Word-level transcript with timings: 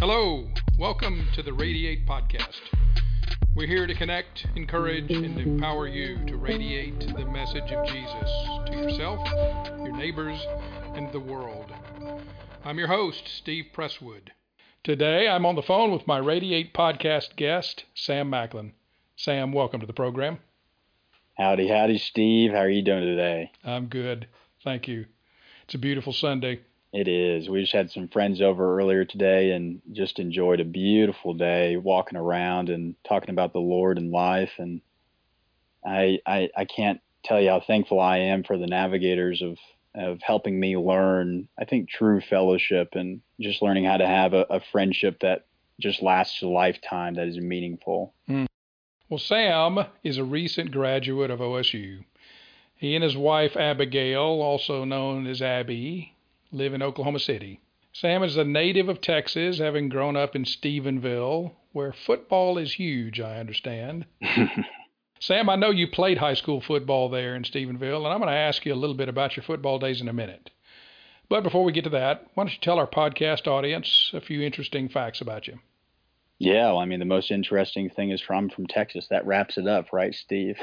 Hello, 0.00 0.48
welcome 0.78 1.28
to 1.34 1.42
the 1.42 1.52
Radiate 1.52 2.06
Podcast. 2.06 2.56
We're 3.54 3.66
here 3.66 3.86
to 3.86 3.94
connect, 3.94 4.46
encourage, 4.56 5.10
and 5.10 5.38
empower 5.38 5.88
you 5.88 6.24
to 6.24 6.38
radiate 6.38 7.00
the 7.00 7.26
message 7.26 7.70
of 7.70 7.86
Jesus 7.86 8.30
to 8.64 8.78
yourself, 8.78 9.28
your 9.76 9.94
neighbors, 9.94 10.40
and 10.94 11.12
the 11.12 11.20
world. 11.20 11.70
I'm 12.64 12.78
your 12.78 12.88
host, 12.88 13.28
Steve 13.28 13.66
Presswood. 13.74 14.30
Today 14.84 15.28
I'm 15.28 15.44
on 15.44 15.54
the 15.54 15.60
phone 15.60 15.92
with 15.92 16.06
my 16.06 16.16
Radiate 16.16 16.72
Podcast 16.72 17.36
guest, 17.36 17.84
Sam 17.94 18.30
Macklin. 18.30 18.72
Sam, 19.16 19.52
welcome 19.52 19.80
to 19.80 19.86
the 19.86 19.92
program. 19.92 20.38
Howdy, 21.36 21.68
howdy, 21.68 21.98
Steve. 21.98 22.52
How 22.52 22.60
are 22.60 22.70
you 22.70 22.80
doing 22.80 23.04
today? 23.04 23.52
I'm 23.62 23.88
good. 23.88 24.28
Thank 24.64 24.88
you. 24.88 25.04
It's 25.64 25.74
a 25.74 25.78
beautiful 25.78 26.14
Sunday. 26.14 26.60
It 26.92 27.06
is. 27.06 27.48
We 27.48 27.60
just 27.60 27.72
had 27.72 27.90
some 27.90 28.08
friends 28.08 28.40
over 28.40 28.78
earlier 28.78 29.04
today 29.04 29.52
and 29.52 29.80
just 29.92 30.18
enjoyed 30.18 30.58
a 30.58 30.64
beautiful 30.64 31.34
day 31.34 31.76
walking 31.76 32.18
around 32.18 32.68
and 32.68 32.96
talking 33.06 33.30
about 33.30 33.52
the 33.52 33.60
Lord 33.60 33.96
and 33.96 34.10
life. 34.10 34.50
And 34.58 34.80
I, 35.86 36.18
I, 36.26 36.50
I 36.56 36.64
can't 36.64 37.00
tell 37.22 37.40
you 37.40 37.50
how 37.50 37.60
thankful 37.60 38.00
I 38.00 38.18
am 38.18 38.42
for 38.42 38.58
the 38.58 38.66
navigators 38.66 39.40
of, 39.40 39.56
of 39.94 40.20
helping 40.22 40.58
me 40.58 40.76
learn, 40.76 41.48
I 41.58 41.64
think, 41.64 41.88
true 41.88 42.20
fellowship 42.20 42.90
and 42.94 43.20
just 43.40 43.62
learning 43.62 43.84
how 43.84 43.98
to 43.98 44.06
have 44.06 44.34
a, 44.34 44.46
a 44.50 44.60
friendship 44.72 45.20
that 45.20 45.46
just 45.80 46.02
lasts 46.02 46.42
a 46.42 46.48
lifetime 46.48 47.14
that 47.14 47.28
is 47.28 47.38
meaningful. 47.38 48.14
Mm. 48.28 48.46
Well, 49.08 49.18
Sam 49.18 49.78
is 50.02 50.18
a 50.18 50.24
recent 50.24 50.72
graduate 50.72 51.30
of 51.30 51.38
OSU. 51.38 52.04
He 52.76 52.94
and 52.94 53.04
his 53.04 53.16
wife, 53.16 53.56
Abigail, 53.56 54.20
also 54.20 54.84
known 54.84 55.26
as 55.26 55.42
Abby, 55.42 56.14
live 56.52 56.74
in 56.74 56.82
Oklahoma 56.82 57.18
City. 57.18 57.60
Sam 57.92 58.22
is 58.22 58.36
a 58.36 58.44
native 58.44 58.88
of 58.88 59.00
Texas, 59.00 59.58
having 59.58 59.88
grown 59.88 60.16
up 60.16 60.36
in 60.36 60.44
Stephenville, 60.44 61.52
where 61.72 61.92
football 61.92 62.58
is 62.58 62.74
huge, 62.74 63.20
I 63.20 63.38
understand. 63.38 64.06
Sam, 65.20 65.48
I 65.48 65.56
know 65.56 65.70
you 65.70 65.86
played 65.86 66.18
high 66.18 66.34
school 66.34 66.60
football 66.60 67.08
there 67.08 67.36
in 67.36 67.42
Stephenville, 67.42 68.04
and 68.04 68.08
I'm 68.08 68.20
going 68.20 68.30
to 68.30 68.32
ask 68.32 68.64
you 68.64 68.72
a 68.72 68.74
little 68.74 68.96
bit 68.96 69.08
about 69.08 69.36
your 69.36 69.44
football 69.44 69.78
days 69.78 70.00
in 70.00 70.08
a 70.08 70.12
minute. 70.12 70.50
But 71.28 71.42
before 71.42 71.62
we 71.62 71.72
get 71.72 71.84
to 71.84 71.90
that, 71.90 72.26
why 72.34 72.44
don't 72.44 72.52
you 72.52 72.58
tell 72.60 72.78
our 72.78 72.88
podcast 72.88 73.46
audience 73.46 74.10
a 74.12 74.20
few 74.20 74.42
interesting 74.42 74.88
facts 74.88 75.20
about 75.20 75.46
you? 75.46 75.58
Yeah, 76.40 76.68
well, 76.68 76.78
I 76.78 76.86
mean, 76.86 77.00
the 77.00 77.04
most 77.04 77.30
interesting 77.30 77.90
thing 77.90 78.12
is 78.12 78.22
from 78.22 78.48
from 78.48 78.66
Texas. 78.66 79.06
That 79.10 79.26
wraps 79.26 79.58
it 79.58 79.68
up, 79.68 79.92
right, 79.92 80.14
Steve? 80.14 80.56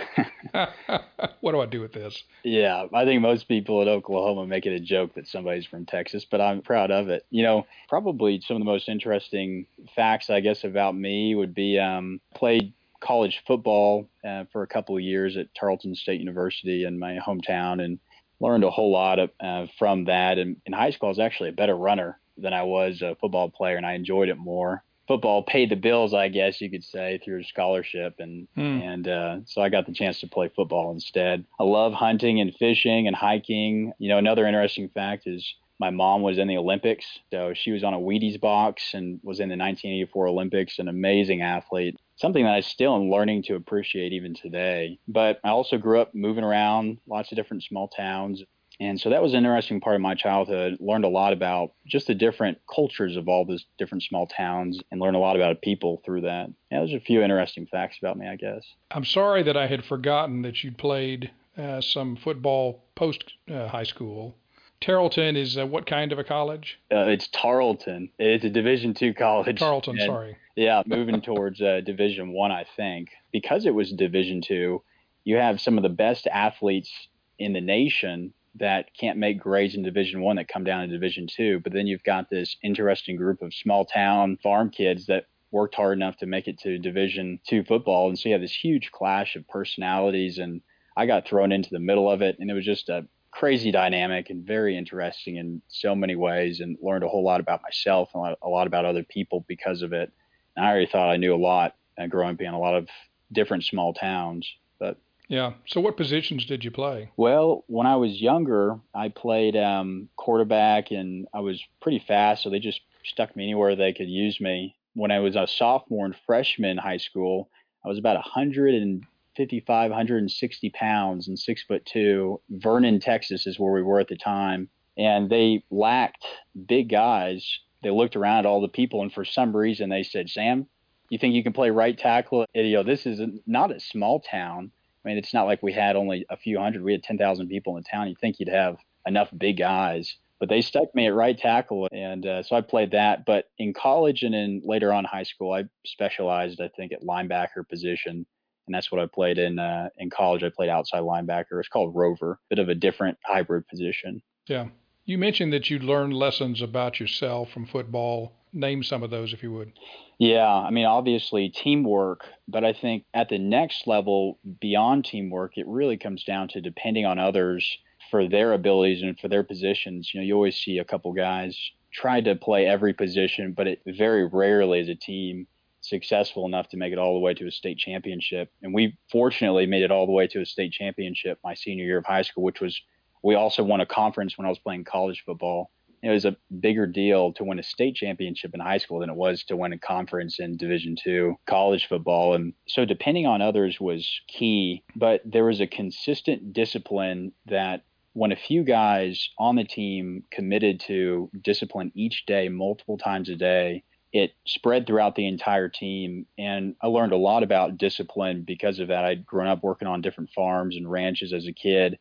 what 0.52 1.52
do 1.52 1.62
I 1.62 1.68
do 1.68 1.82
with 1.82 1.94
this? 1.94 2.24
Yeah, 2.44 2.88
I 2.92 3.06
think 3.06 3.22
most 3.22 3.48
people 3.48 3.84
at 3.84 3.88
Oklahoma 3.88 4.48
make 4.48 4.66
it 4.66 4.74
a 4.74 4.80
joke 4.80 5.14
that 5.14 5.28
somebody's 5.28 5.68
from 5.68 5.86
Texas, 5.86 6.26
but 6.26 6.42
I'm 6.42 6.64
proud 6.64 6.90
of 6.90 7.10
it. 7.10 7.28
You 7.30 7.44
know, 7.44 7.68
probably 7.90 8.42
some 8.42 8.58
of 8.58 8.62
the 8.62 8.66
most 8.66 8.90
interesting 8.90 9.68
facts, 9.96 10.32
I 10.32 10.40
guess, 10.40 10.64
about 10.64 10.96
me 10.96 11.36
would 11.36 11.54
be 11.54 11.78
um, 11.78 12.22
played 12.34 12.74
college 13.00 13.44
football 13.46 14.10
uh, 14.28 14.46
for 14.52 14.64
a 14.64 14.68
couple 14.68 14.96
of 14.98 15.04
years 15.04 15.38
at 15.38 15.54
Tarleton 15.54 15.94
State 15.94 16.20
University 16.20 16.86
in 16.86 16.98
my 16.98 17.20
hometown, 17.20 17.86
and 17.86 18.00
learned 18.40 18.64
a 18.64 18.72
whole 18.72 18.92
lot 18.92 19.20
of, 19.20 19.30
uh, 19.40 19.68
from 19.78 20.06
that. 20.06 20.40
And 20.40 20.58
in 20.66 20.74
high 20.74 20.90
school, 20.90 21.10
I 21.10 21.12
was 21.12 21.20
actually 21.20 21.50
a 21.50 21.54
better 21.54 21.78
runner 21.78 22.20
than 22.36 22.54
I 22.54 22.64
was 22.64 23.04
a 23.04 23.16
football 23.22 23.52
player, 23.52 23.78
and 23.78 23.86
I 23.86 23.94
enjoyed 23.94 24.30
it 24.30 24.38
more 24.38 24.84
football 25.08 25.44
paid 25.44 25.70
the 25.70 25.76
bills, 25.76 26.14
I 26.14 26.28
guess 26.28 26.60
you 26.62 26.70
could 26.70 26.84
say, 26.84 27.20
through 27.24 27.42
a 27.42 27.44
scholarship, 27.44 28.16
and 28.20 28.48
hmm. 28.56 28.82
and 28.82 29.08
uh, 29.08 29.38
so 29.46 29.62
I 29.62 29.70
got 29.70 29.86
the 29.86 29.94
chance 29.94 30.20
to 30.20 30.28
play 30.28 30.50
football 30.56 30.92
instead. 30.92 31.46
I 31.60 31.64
love 31.64 31.94
hunting 31.94 32.40
and 32.40 32.54
fishing 32.56 33.08
and 33.08 33.16
hiking. 33.16 33.94
You 34.00 34.10
know, 34.10 34.18
another 34.18 34.46
interesting 34.46 34.90
fact 34.90 35.24
is 35.26 35.56
my 35.80 35.90
mom 35.92 36.24
was 36.24 36.38
in 36.38 36.48
the 36.48 36.58
Olympics, 36.58 37.06
so 37.32 37.54
she 37.54 37.72
was 37.72 37.84
on 37.84 37.94
a 37.94 38.00
Wheaties 38.00 38.40
box 38.40 38.94
and 38.94 39.20
was 39.24 39.40
in 39.40 39.50
the 39.50 39.58
1984 39.58 40.28
Olympics. 40.28 40.80
An 40.80 40.88
amazing 40.88 41.42
athlete, 41.42 41.96
something 42.16 42.44
that 42.44 42.54
I 42.54 42.62
still 42.62 42.96
am 42.96 43.10
learning 43.10 43.44
to 43.44 43.56
appreciate 43.56 44.14
even 44.14 44.34
today. 44.34 45.00
But 45.08 45.40
I 45.44 45.50
also 45.50 45.78
grew 45.78 46.02
up 46.02 46.14
moving 46.14 46.44
around 46.44 47.00
lots 47.08 47.32
of 47.32 47.38
different 47.38 47.64
small 47.64 47.88
towns. 47.88 48.44
And 48.80 49.00
so 49.00 49.10
that 49.10 49.24
was 49.24 49.34
an 49.34 49.40
interesting 49.40 49.82
part 49.82 49.96
of 49.96 50.02
my 50.02 50.14
childhood. 50.14 50.78
Learned 50.80 51.06
a 51.06 51.10
lot 51.10 51.34
about 51.34 51.72
just 51.88 52.08
the 52.08 52.14
different 52.14 52.60
cultures 52.74 53.16
of 53.16 53.28
all 53.28 53.44
these 53.44 53.66
different 53.78 54.04
small 54.04 54.28
towns 54.28 54.80
and 54.92 55.02
learned 55.02 55.16
a 55.16 55.20
lot 55.20 55.36
about 55.36 55.62
people 55.62 56.02
through 56.06 56.22
that. 56.22 56.50
Yeah, 56.72 56.80
there's 56.80 56.94
a 56.94 57.00
few 57.00 57.24
interesting 57.24 57.66
facts 57.66 57.98
about 58.00 58.18
me, 58.18 58.28
I 58.28 58.36
guess. 58.36 58.64
I'm 58.92 59.06
sorry 59.06 59.42
that 59.44 59.58
I 59.58 59.68
had 59.68 59.84
forgotten 59.84 60.44
that 60.44 60.64
you'd 60.64 60.78
played 60.78 61.32
uh, 61.58 61.82
some 61.82 62.16
football 62.16 62.84
post 62.96 63.34
uh, 63.52 63.68
high 63.68 63.84
school. 63.84 64.36
Tarleton 64.80 65.36
is 65.36 65.58
uh, 65.58 65.66
what 65.66 65.88
kind 65.88 66.12
of 66.12 66.20
a 66.20 66.24
college? 66.24 66.80
Uh, 66.92 67.08
it's 67.08 67.28
Tarleton. 67.30 68.12
It's 68.20 68.46
a 68.46 68.50
Division 68.50 68.94
two 68.94 69.12
college. 69.14 69.58
Tarleton, 69.58 69.98
and, 69.98 70.06
sorry. 70.06 70.38
Yeah, 70.56 70.84
moving 70.86 71.20
towards 71.22 71.60
uh, 71.62 71.82
Division 71.84 72.32
one, 72.32 72.52
I, 72.52 72.62
I 72.62 72.66
think. 72.76 73.10
Because 73.32 73.66
it 73.66 73.74
was 73.74 73.92
Division 73.92 74.42
two, 74.42 74.84
you 75.24 75.38
have 75.38 75.60
some 75.60 75.78
of 75.78 75.84
the 75.84 75.90
best 75.90 76.28
athletes 76.28 76.92
in 77.40 77.54
the 77.54 77.62
nation 77.62 78.34
that 78.60 78.88
can't 79.00 79.18
make 79.18 79.40
grades 79.40 79.76
in 79.76 79.84
Division 79.84 80.22
One 80.22 80.38
that 80.38 80.48
come 80.48 80.64
down 80.64 80.82
to 80.82 80.94
Division 80.94 81.28
Two. 81.28 81.60
But 81.64 81.74
then 81.74 81.88
you've 81.88 82.04
got 82.04 82.30
this 82.30 82.58
interesting 82.64 83.16
group 83.16 83.42
of 83.42 83.54
small 83.54 83.86
town 83.86 84.38
farm 84.42 84.70
kids 84.70 85.06
that 85.08 85.26
worked 85.52 85.76
hard 85.76 85.98
enough 85.98 86.18
to 86.18 86.26
make 86.26 86.48
it 86.48 86.60
to 86.60 86.78
Division 86.78 87.40
Two 87.48 87.64
football, 87.64 88.10
and 88.10 88.18
so 88.18 88.30
you 88.30 88.34
have 88.34 88.42
this 88.42 88.56
huge 88.56 88.92
clash 88.92 89.36
of 89.36 89.48
personalities. 89.48 90.38
And 90.38 90.62
I 90.96 91.06
got 91.06 91.28
thrown 91.28 91.52
into 91.52 91.70
the 91.72 91.80
middle 91.80 92.10
of 92.10 92.22
it, 92.22 92.38
and 92.40 92.50
it 92.50 92.54
was 92.54 92.66
just 92.66 92.90
a 92.90 93.06
crazy 93.32 93.72
dynamic 93.72 94.30
and 94.30 94.46
very 94.46 94.78
interesting 94.78 95.36
in 95.36 95.62
so 95.68 95.96
many 95.96 96.16
ways, 96.16 96.60
and 96.60 96.78
learned 96.82 97.04
a 97.04 97.08
whole 97.08 97.24
lot 97.24 97.40
about 97.40 97.62
myself 97.64 98.10
and 98.14 98.36
a 98.42 98.50
lot 98.50 98.68
about 98.68 98.86
other 98.86 99.04
people 99.04 99.46
because 99.48 99.82
of 99.82 99.94
it. 99.94 100.12
And 100.56 100.66
I 100.66 100.70
already 100.70 100.88
thought 100.88 101.10
I 101.10 101.18
knew 101.18 101.36
a 101.36 101.38
lot 101.38 101.76
uh, 101.98 102.08
growing 102.08 102.34
up 102.34 102.42
in 102.42 102.54
a 102.54 102.60
lot 102.60 102.76
of 102.76 102.88
different 103.32 103.64
small 103.64 103.94
towns, 103.94 104.48
but 104.80 104.98
yeah. 105.28 105.54
So, 105.66 105.82
what 105.82 105.98
positions 105.98 106.46
did 106.46 106.64
you 106.64 106.72
play? 106.72 107.12
Well, 107.18 107.66
when 107.68 107.86
I 107.86 107.98
was 107.98 108.22
younger, 108.22 108.80
I 108.96 109.10
played 109.10 109.58
um, 109.58 110.10
quarterback, 110.16 110.92
and 110.92 111.28
I 111.34 111.42
was 111.42 111.62
pretty 111.82 112.00
fast, 112.00 112.44
so 112.44 112.50
they 112.50 112.60
just 112.60 112.82
stuck 113.04 113.36
me 113.36 113.44
anywhere 113.44 113.76
they 113.76 113.94
could 113.94 114.08
use 114.08 114.40
me. 114.40 114.76
When 114.94 115.12
I 115.12 115.20
was 115.20 115.36
a 115.36 115.46
sophomore 115.46 116.06
and 116.06 116.16
freshman 116.26 116.72
in 116.72 116.78
high 116.78 116.98
school, 116.98 117.50
I 117.86 117.90
was 117.90 117.98
about 117.98 118.16
155, 118.16 119.92
160 119.92 120.70
pounds 120.70 121.28
and 121.28 121.38
six 121.38 121.64
foot 121.64 121.86
two. 121.86 122.42
Vernon, 122.50 123.00
Texas, 123.00 123.46
is 123.46 123.60
where 123.60 123.74
we 123.74 123.84
were 123.84 124.00
at 124.00 124.08
the 124.08 124.18
time, 124.18 124.70
and 124.98 125.30
they 125.30 125.64
lacked 125.70 126.26
big 126.68 126.90
guys. 126.90 127.60
They 127.84 127.92
looked 127.92 128.16
around 128.16 128.40
at 128.40 128.46
all 128.46 128.62
the 128.62 128.70
people, 128.70 129.02
and 129.02 129.12
for 129.12 129.26
some 129.26 129.56
reason, 129.56 129.90
they 129.90 130.04
said, 130.04 130.30
"Sam, 130.30 130.68
you 131.10 131.18
think 131.18 131.36
you 131.36 131.44
can 131.44 131.54
play 131.54 131.70
right 131.70 131.98
tackle?" 131.98 132.46
And, 132.56 132.66
you 132.66 132.78
know, 132.78 132.84
this 132.84 133.06
is 133.06 133.20
not 133.46 133.76
a 133.76 133.80
small 133.82 134.22
town 134.22 134.72
I 135.08 135.10
mean, 135.10 135.18
it's 135.18 135.34
not 135.34 135.46
like 135.46 135.64
we 135.64 135.72
had 135.72 135.96
only 135.96 136.26
a 136.30 136.36
few 136.36 136.60
hundred. 136.60 136.84
We 136.84 136.92
had 136.92 137.02
10,000 137.02 137.48
people 137.48 137.78
in 137.78 137.84
the 137.84 137.90
town. 137.90 138.10
You'd 138.10 138.20
think 138.20 138.42
you'd 138.42 138.50
have 138.50 138.76
enough 139.06 139.30
big 139.38 139.58
guys. 139.58 140.18
But 140.38 140.50
they 140.50 140.60
stuck 140.60 140.94
me 140.94 141.08
at 141.08 141.14
right 141.14 141.38
tackle, 141.38 141.88
and 141.94 142.26
uh, 142.26 142.44
so 142.44 142.58
I 142.58 142.62
played 142.62 142.92
that. 142.92 143.26
But 143.26 143.46
in 143.58 143.74
college 143.74 144.24
and 144.24 144.36
in 144.36 144.62
later 144.66 144.92
on 144.92 145.06
high 145.06 145.24
school, 145.24 145.54
I 145.54 145.64
specialized, 145.86 146.60
I 146.60 146.68
think, 146.76 146.92
at 146.92 147.04
linebacker 147.04 147.68
position, 147.70 148.26
and 148.68 148.76
that's 148.76 148.92
what 148.92 149.00
I 149.00 149.08
played 149.08 149.38
in. 149.38 149.60
Uh, 149.60 149.88
in 149.98 150.10
college, 150.10 150.44
I 150.44 150.50
played 150.50 150.70
outside 150.70 151.04
linebacker. 151.04 151.58
It's 151.58 151.70
called 151.70 151.96
rover, 151.96 152.38
bit 152.50 152.60
of 152.60 152.68
a 152.68 152.76
different 152.76 153.18
hybrid 153.24 153.66
position. 153.70 154.22
Yeah, 154.46 154.68
you 155.06 155.18
mentioned 155.18 155.54
that 155.54 155.70
you 155.70 155.80
learned 155.80 156.14
lessons 156.14 156.62
about 156.62 157.00
yourself 157.00 157.50
from 157.50 157.66
football. 157.66 158.34
Name 158.54 158.84
some 158.84 159.04
of 159.04 159.10
those, 159.10 159.34
if 159.34 159.44
you 159.44 159.52
would. 159.52 159.74
Yeah, 160.20 160.48
I 160.48 160.72
mean, 160.72 160.86
obviously 160.86 161.50
teamwork, 161.50 162.26
but 162.48 162.64
I 162.64 162.74
think 162.74 163.04
at 163.14 163.30
the 163.30 163.38
next 163.38 163.86
level 163.86 164.40
beyond 164.60 165.06
teamwork, 165.06 165.58
it 165.58 165.68
really 165.68 165.98
comes 165.98 166.24
down 166.24 166.48
to 166.50 166.62
depending 166.62 167.06
on 167.06 167.20
others 167.20 167.78
for 168.10 168.28
their 168.28 168.54
abilities 168.54 169.04
and 169.04 169.20
for 169.20 169.28
their 169.28 169.44
positions. 169.44 170.12
You 170.14 170.22
know, 170.22 170.26
you 170.26 170.34
always 170.34 170.56
see 170.56 170.78
a 170.78 170.86
couple 170.86 171.12
guys 171.14 171.58
try 171.92 172.22
to 172.22 172.36
play 172.36 172.66
every 172.66 172.94
position, 172.94 173.54
but 173.54 173.68
it 173.68 173.82
very 173.86 174.26
rarely 174.26 174.80
is 174.80 174.90
a 174.90 174.96
team 174.96 175.48
successful 175.82 176.46
enough 176.46 176.70
to 176.70 176.78
make 176.78 176.92
it 176.92 177.00
all 177.00 177.14
the 177.14 177.20
way 177.20 177.34
to 177.34 177.48
a 177.48 177.52
state 177.52 177.78
championship. 177.78 178.52
And 178.62 178.74
we 178.74 178.98
fortunately 179.12 179.66
made 179.66 179.84
it 179.84 179.92
all 179.92 180.06
the 180.06 180.12
way 180.12 180.28
to 180.28 180.42
a 180.42 180.46
state 180.46 180.72
championship 180.72 181.40
my 181.44 181.54
senior 181.54 181.86
year 181.86 181.98
of 181.98 182.06
high 182.06 182.24
school, 182.24 182.44
which 182.44 182.62
was 182.62 182.80
we 183.24 183.36
also 183.36 183.64
won 183.64 183.82
a 183.82 183.86
conference 183.86 184.38
when 184.38 184.46
I 184.46 184.50
was 184.50 184.60
playing 184.60 184.84
college 184.84 185.24
football 185.26 185.72
it 186.04 186.10
was 186.10 186.26
a 186.26 186.36
bigger 186.60 186.86
deal 186.86 187.34
to 187.34 187.44
win 187.44 187.60
a 187.60 187.64
state 187.64 187.96
championship 187.96 188.54
in 188.54 188.60
high 188.60 188.78
school 188.78 189.00
than 189.00 189.10
it 189.10 189.16
was 189.16 189.44
to 189.46 189.58
win 189.58 189.74
a 189.74 189.80
conference 189.80 190.40
in 190.40 190.58
division 190.58 190.96
two 191.02 191.36
college 191.46 191.88
football. 191.88 192.36
And 192.36 192.54
so 192.68 192.86
depending 192.86 193.26
on 193.26 193.42
others 193.42 193.80
was 193.80 194.08
key 194.28 194.84
but 194.96 195.22
there 195.26 195.46
was 195.46 195.62
a 195.62 195.68
consistent 195.68 196.54
discipline 196.54 197.32
that 197.48 197.84
when 198.14 198.32
a 198.32 198.36
few 198.36 198.64
guys 198.64 199.30
on 199.38 199.56
the 199.56 199.64
team 199.64 200.24
committed 200.32 200.80
to 200.88 201.30
discipline 201.44 201.92
each 201.94 202.26
day 202.26 202.50
multiple 202.50 202.98
times 202.98 203.30
a 203.30 203.36
day 203.36 203.84
it 204.14 204.32
spread 204.46 204.88
throughout 204.88 205.16
the 205.16 205.28
entire 205.28 205.70
team. 205.70 206.26
And 206.38 206.76
i 206.82 206.88
learned 206.88 207.12
a 207.12 207.18
lot 207.18 207.44
about 207.44 207.78
discipline 207.78 208.44
because 208.48 208.80
of 208.80 208.88
that. 208.88 209.06
I'd 209.06 209.26
grown 209.26 209.48
up 209.48 209.64
working 209.64 209.88
on 209.88 210.02
different 210.02 210.32
farms 210.32 210.76
and 210.76 210.90
ranches 210.90 211.34
as 211.34 211.46
a 211.46 211.54
kid 211.54 212.00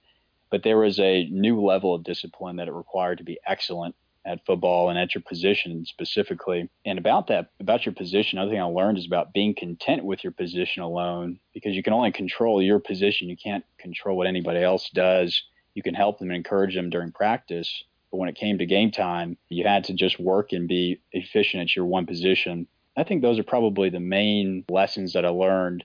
but 0.50 0.62
there 0.62 0.78
was 0.78 0.98
a 0.98 1.26
new 1.30 1.60
level 1.60 1.94
of 1.94 2.04
discipline 2.04 2.56
that 2.56 2.68
it 2.68 2.72
required 2.72 3.18
to 3.18 3.24
be 3.24 3.38
excellent 3.46 3.94
at 4.26 4.44
football 4.44 4.90
and 4.90 4.98
at 4.98 5.14
your 5.14 5.22
position 5.22 5.86
specifically. 5.86 6.68
And 6.84 6.98
about 6.98 7.28
that, 7.28 7.50
about 7.60 7.86
your 7.86 7.94
position, 7.94 8.38
another 8.38 8.50
thing 8.50 8.60
I 8.60 8.64
learned 8.64 8.98
is 8.98 9.06
about 9.06 9.32
being 9.32 9.54
content 9.54 10.04
with 10.04 10.24
your 10.24 10.32
position 10.32 10.82
alone 10.82 11.38
because 11.54 11.74
you 11.74 11.82
can 11.82 11.92
only 11.92 12.10
control 12.10 12.60
your 12.60 12.80
position. 12.80 13.28
You 13.28 13.36
can't 13.36 13.64
control 13.78 14.16
what 14.16 14.26
anybody 14.26 14.62
else 14.62 14.90
does. 14.90 15.40
You 15.74 15.82
can 15.82 15.94
help 15.94 16.18
them 16.18 16.30
and 16.30 16.36
encourage 16.36 16.74
them 16.74 16.90
during 16.90 17.12
practice. 17.12 17.84
But 18.10 18.18
when 18.18 18.28
it 18.28 18.34
came 18.34 18.58
to 18.58 18.66
game 18.66 18.90
time, 18.90 19.36
you 19.48 19.64
had 19.64 19.84
to 19.84 19.94
just 19.94 20.18
work 20.18 20.52
and 20.52 20.66
be 20.66 21.00
efficient 21.12 21.62
at 21.62 21.76
your 21.76 21.86
one 21.86 22.06
position. 22.06 22.66
I 22.96 23.04
think 23.04 23.22
those 23.22 23.38
are 23.38 23.44
probably 23.44 23.90
the 23.90 24.00
main 24.00 24.64
lessons 24.68 25.12
that 25.12 25.24
I 25.24 25.28
learned. 25.28 25.84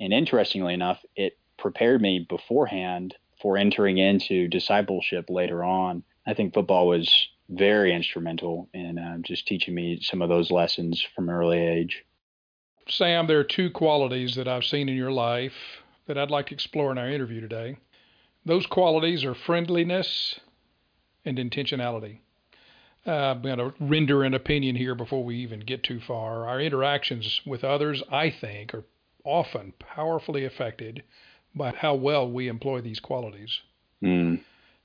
And 0.00 0.12
interestingly 0.12 0.74
enough, 0.74 1.02
it 1.16 1.38
prepared 1.56 2.02
me 2.02 2.26
beforehand 2.28 3.14
for 3.40 3.56
entering 3.56 3.98
into 3.98 4.48
discipleship 4.48 5.26
later 5.28 5.64
on. 5.64 6.02
I 6.26 6.34
think 6.34 6.54
football 6.54 6.88
was 6.88 7.28
very 7.48 7.94
instrumental 7.94 8.68
in 8.74 8.98
uh, 8.98 9.18
just 9.22 9.46
teaching 9.46 9.74
me 9.74 10.00
some 10.02 10.20
of 10.20 10.28
those 10.28 10.50
lessons 10.50 11.04
from 11.14 11.28
an 11.28 11.34
early 11.34 11.58
age. 11.58 12.04
Sam, 12.88 13.26
there 13.26 13.38
are 13.38 13.44
two 13.44 13.70
qualities 13.70 14.34
that 14.36 14.48
I've 14.48 14.64
seen 14.64 14.88
in 14.88 14.96
your 14.96 15.12
life 15.12 15.52
that 16.06 16.18
I'd 16.18 16.30
like 16.30 16.46
to 16.46 16.54
explore 16.54 16.90
in 16.90 16.98
our 16.98 17.08
interview 17.08 17.40
today. 17.40 17.76
Those 18.44 18.66
qualities 18.66 19.24
are 19.24 19.34
friendliness 19.34 20.40
and 21.24 21.38
intentionality. 21.38 22.20
Uh, 23.06 23.10
I'm 23.10 23.42
going 23.42 23.58
to 23.58 23.74
render 23.80 24.22
an 24.22 24.34
opinion 24.34 24.76
here 24.76 24.94
before 24.94 25.24
we 25.24 25.36
even 25.36 25.60
get 25.60 25.82
too 25.82 26.00
far. 26.00 26.46
Our 26.46 26.60
interactions 26.60 27.40
with 27.46 27.64
others, 27.64 28.02
I 28.10 28.30
think, 28.30 28.74
are 28.74 28.84
often 29.24 29.72
powerfully 29.78 30.44
affected 30.44 31.02
by 31.58 31.72
how 31.72 31.94
well 31.94 32.30
we 32.30 32.48
employ 32.48 32.80
these 32.80 33.00
qualities. 33.00 33.60
Mm. 34.02 34.40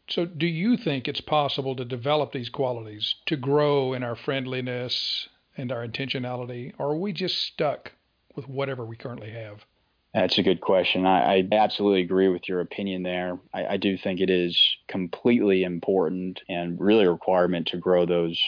So, 0.10 0.26
do 0.26 0.48
you 0.48 0.76
think 0.76 1.08
it's 1.08 1.22
possible 1.22 1.76
to 1.78 1.86
develop 1.86 2.34
these 2.34 2.50
qualities, 2.50 3.16
to 3.28 3.38
grow 3.38 3.94
in 3.94 4.04
our 4.04 4.16
friendliness 4.16 5.30
and 5.56 5.72
our 5.72 5.88
intentionality, 5.88 6.74
or 6.78 6.92
are 6.92 6.98
we 6.98 7.14
just 7.14 7.38
stuck 7.38 7.94
with 8.36 8.50
whatever 8.50 8.86
we 8.86 8.98
currently 8.98 9.32
have? 9.32 9.66
That's 10.14 10.38
a 10.38 10.44
good 10.44 10.62
question. 10.62 11.06
I, 11.06 11.38
I 11.38 11.48
absolutely 11.52 12.02
agree 12.02 12.28
with 12.28 12.48
your 12.48 12.60
opinion 12.60 13.04
there. 13.04 13.40
I, 13.54 13.66
I 13.66 13.78
do 13.78 13.98
think 13.98 14.20
it 14.20 14.30
is 14.30 14.60
completely 14.88 15.64
important 15.64 16.42
and 16.48 16.80
really 16.80 17.06
a 17.06 17.12
requirement 17.12 17.68
to 17.68 17.78
grow 17.78 18.06
those 18.06 18.40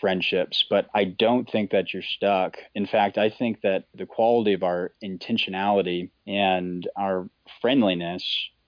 friendships, 0.00 0.64
but 0.68 0.88
I 0.94 1.04
don't 1.04 1.48
think 1.48 1.70
that 1.70 1.92
you're 1.92 2.02
stuck. 2.02 2.56
In 2.74 2.86
fact, 2.86 3.18
I 3.18 3.30
think 3.30 3.60
that 3.62 3.84
the 3.94 4.06
quality 4.06 4.52
of 4.54 4.62
our 4.62 4.92
intentionality 5.02 6.10
and 6.26 6.88
our 6.96 7.28
friendliness 7.60 8.24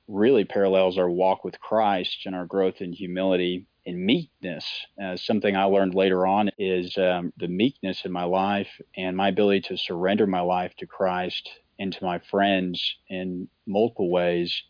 really 0.08 0.44
parallels 0.44 0.98
our 0.98 1.10
walk 1.10 1.44
with 1.44 1.60
Christ 1.60 2.26
and 2.26 2.34
our 2.34 2.46
growth 2.46 2.80
in 2.80 2.92
humility 2.92 3.66
and 3.86 4.04
meekness. 4.04 4.66
Uh, 5.02 5.16
something 5.16 5.56
I 5.56 5.64
learned 5.64 5.94
later 5.94 6.26
on 6.26 6.50
is 6.58 6.96
um, 6.98 7.32
the 7.36 7.48
meekness 7.48 8.04
in 8.04 8.12
my 8.12 8.24
life 8.24 8.68
and 8.96 9.16
my 9.16 9.28
ability 9.28 9.62
to 9.62 9.76
surrender 9.76 10.26
my 10.26 10.40
life 10.40 10.72
to 10.78 10.86
Christ 10.86 11.48
and 11.78 11.92
to 11.92 12.04
my 12.04 12.20
friends 12.30 12.96
in 13.08 13.48
multiple 13.66 14.10
ways 14.10 14.62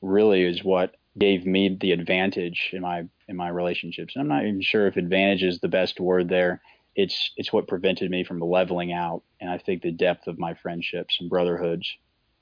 really 0.00 0.42
is 0.42 0.62
what 0.62 0.94
gave 1.18 1.46
me 1.46 1.76
the 1.80 1.92
advantage 1.92 2.70
in 2.72 2.82
my 2.82 3.04
in 3.28 3.36
my 3.36 3.48
relationships. 3.48 4.14
And 4.14 4.22
I'm 4.22 4.28
not 4.28 4.44
even 4.44 4.62
sure 4.62 4.86
if 4.86 4.96
advantage 4.96 5.42
is 5.42 5.60
the 5.60 5.68
best 5.68 6.00
word 6.00 6.28
there. 6.28 6.60
It's 6.94 7.32
it's 7.36 7.52
what 7.52 7.68
prevented 7.68 8.10
me 8.10 8.24
from 8.24 8.40
leveling 8.40 8.92
out 8.92 9.22
and 9.40 9.50
I 9.50 9.58
think 9.58 9.82
the 9.82 9.92
depth 9.92 10.26
of 10.26 10.38
my 10.38 10.54
friendships 10.54 11.16
and 11.20 11.30
brotherhoods. 11.30 11.90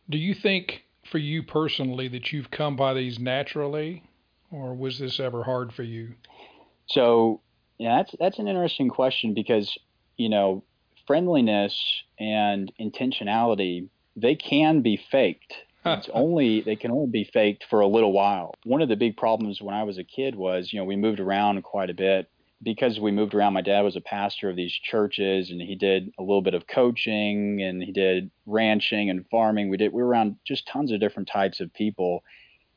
Do 0.08 0.18
you 0.18 0.34
think 0.34 0.84
for 1.10 1.18
you 1.18 1.42
personally 1.42 2.08
that 2.08 2.32
you've 2.32 2.50
come 2.50 2.76
by 2.76 2.94
these 2.94 3.18
naturally 3.18 4.04
or 4.50 4.74
was 4.74 4.98
this 4.98 5.20
ever 5.20 5.44
hard 5.44 5.72
for 5.72 5.82
you? 5.82 6.14
So, 6.86 7.40
yeah, 7.78 7.98
that's 7.98 8.14
that's 8.18 8.38
an 8.38 8.48
interesting 8.48 8.88
question 8.88 9.34
because, 9.34 9.78
you 10.16 10.28
know, 10.28 10.64
friendliness 11.06 12.02
and 12.18 12.72
intentionality 12.80 13.88
they 14.16 14.34
can 14.34 14.82
be 14.82 15.00
faked. 15.10 15.54
It's 15.84 16.10
only 16.12 16.60
they 16.60 16.76
can 16.76 16.90
only 16.90 17.10
be 17.10 17.24
faked 17.24 17.64
for 17.70 17.80
a 17.80 17.86
little 17.86 18.12
while. 18.12 18.54
One 18.64 18.82
of 18.82 18.88
the 18.88 18.96
big 18.96 19.16
problems 19.16 19.62
when 19.62 19.74
I 19.74 19.84
was 19.84 19.98
a 19.98 20.04
kid 20.04 20.34
was, 20.34 20.72
you 20.72 20.78
know, 20.78 20.84
we 20.84 20.96
moved 20.96 21.20
around 21.20 21.62
quite 21.62 21.90
a 21.90 21.94
bit. 21.94 22.28
Because 22.62 23.00
we 23.00 23.10
moved 23.10 23.32
around, 23.32 23.54
my 23.54 23.62
dad 23.62 23.80
was 23.80 23.96
a 23.96 24.02
pastor 24.02 24.50
of 24.50 24.56
these 24.56 24.74
churches, 24.74 25.50
and 25.50 25.62
he 25.62 25.74
did 25.74 26.12
a 26.18 26.22
little 26.22 26.42
bit 26.42 26.52
of 26.52 26.66
coaching, 26.66 27.62
and 27.62 27.82
he 27.82 27.90
did 27.90 28.30
ranching 28.44 29.08
and 29.08 29.26
farming. 29.30 29.70
We 29.70 29.78
did 29.78 29.94
we 29.94 30.02
were 30.02 30.08
around 30.08 30.36
just 30.44 30.68
tons 30.68 30.92
of 30.92 31.00
different 31.00 31.28
types 31.28 31.60
of 31.60 31.72
people, 31.72 32.22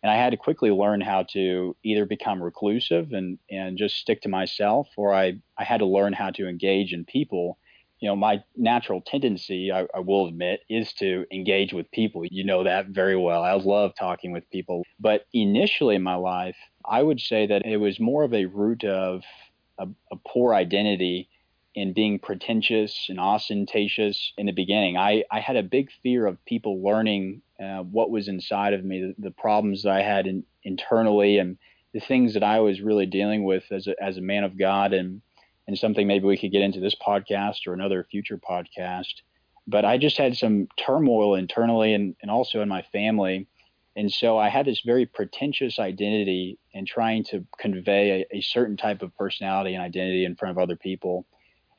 and 0.02 0.10
I 0.10 0.16
had 0.16 0.30
to 0.30 0.38
quickly 0.38 0.72
learn 0.72 1.02
how 1.02 1.24
to 1.34 1.76
either 1.84 2.06
become 2.06 2.42
reclusive 2.42 3.12
and 3.12 3.40
and 3.52 3.78
just 3.78 3.98
stick 3.98 4.22
to 4.22 4.30
myself, 4.30 4.88
or 4.96 5.14
I 5.14 5.34
I 5.58 5.66
had 5.66 5.80
to 5.80 5.86
learn 5.86 6.14
how 6.14 6.30
to 6.32 6.48
engage 6.48 6.94
in 6.94 7.04
people 7.04 7.58
you 8.04 8.10
know, 8.10 8.18
my 8.18 8.44
natural 8.58 9.00
tendency, 9.00 9.72
I, 9.72 9.86
I, 9.96 10.02
will 10.02 10.28
admit, 10.28 10.60
is 10.68 10.92
to 10.96 11.26
engage 11.32 11.72
with 11.72 11.90
people. 11.92 12.26
You 12.26 12.44
know 12.44 12.66
that 12.66 12.88
very 12.88 13.16
well. 13.16 13.42
I 13.42 13.54
love 13.54 13.94
talking 13.98 14.34
with 14.34 14.44
people. 14.50 14.84
But 15.00 15.26
initially 15.32 15.96
in 15.96 16.04
my 16.04 16.16
life, 16.16 16.58
I 16.84 17.02
would 17.02 17.22
say 17.22 17.48
that 17.48 17.66
it 17.66 17.78
was 17.78 18.02
more 18.02 18.26
of 18.26 18.34
a 18.34 18.44
root 18.44 18.84
of 18.84 19.24
a, 19.78 19.88
a 20.12 20.18
poor 20.28 20.54
identity 20.54 21.30
in 21.76 21.94
being 21.94 22.20
pretentious 22.20 23.06
and 23.08 23.22
ostentatious 23.22 24.34
in 24.38 24.48
the 24.48 24.52
beginning. 24.52 24.98
I, 24.98 25.24
I 25.32 25.40
had 25.40 25.56
a 25.56 25.64
big 25.64 25.88
fear 26.04 26.28
of 26.28 26.44
people 26.44 26.84
learning 26.84 27.42
uh, 27.58 27.84
what 27.84 28.10
was 28.10 28.28
inside 28.28 28.74
of 28.74 28.84
me, 28.84 29.14
the, 29.18 29.30
the 29.30 29.32
problems 29.32 29.84
that 29.84 29.94
I 29.94 30.02
had 30.02 30.28
in, 30.28 30.44
internally, 30.66 31.38
and 31.38 31.58
the 31.94 32.02
things 32.02 32.34
that 32.34 32.44
I 32.44 32.60
was 32.60 32.82
really 32.82 33.06
dealing 33.06 33.46
with 33.46 33.64
as 33.72 33.88
a, 33.88 33.96
as 34.04 34.18
a 34.18 34.22
man 34.22 34.44
of 34.44 34.60
God. 34.60 34.92
And 34.92 35.22
and 35.68 35.78
something 35.78 36.08
maybe 36.08 36.26
we 36.26 36.38
could 36.38 36.52
get 36.52 36.62
into 36.62 36.80
this 36.80 36.96
podcast 36.96 37.68
or 37.68 37.74
another 37.74 38.06
future 38.10 38.38
podcast. 38.38 39.14
But 39.66 39.86
I 39.86 39.98
just 39.98 40.18
had 40.18 40.36
some 40.36 40.68
turmoil 40.78 41.36
internally 41.36 41.94
and, 41.94 42.16
and 42.22 42.30
also 42.30 42.62
in 42.62 42.70
my 42.70 42.82
family. 42.92 43.48
And 43.96 44.12
so 44.12 44.38
I 44.38 44.50
had 44.50 44.66
this 44.66 44.82
very 44.82 45.06
pretentious 45.06 45.80
identity 45.80 46.58
and 46.74 46.86
trying 46.86 47.24
to 47.26 47.46
convey 47.60 48.26
a, 48.32 48.38
a, 48.38 48.42
certain 48.42 48.76
type 48.76 49.02
of 49.02 49.16
personality 49.16 49.74
and 49.74 49.84
identity 49.84 50.26
in 50.26 50.36
front 50.36 50.52
of 50.52 50.62
other 50.62 50.76
people. 50.76 51.26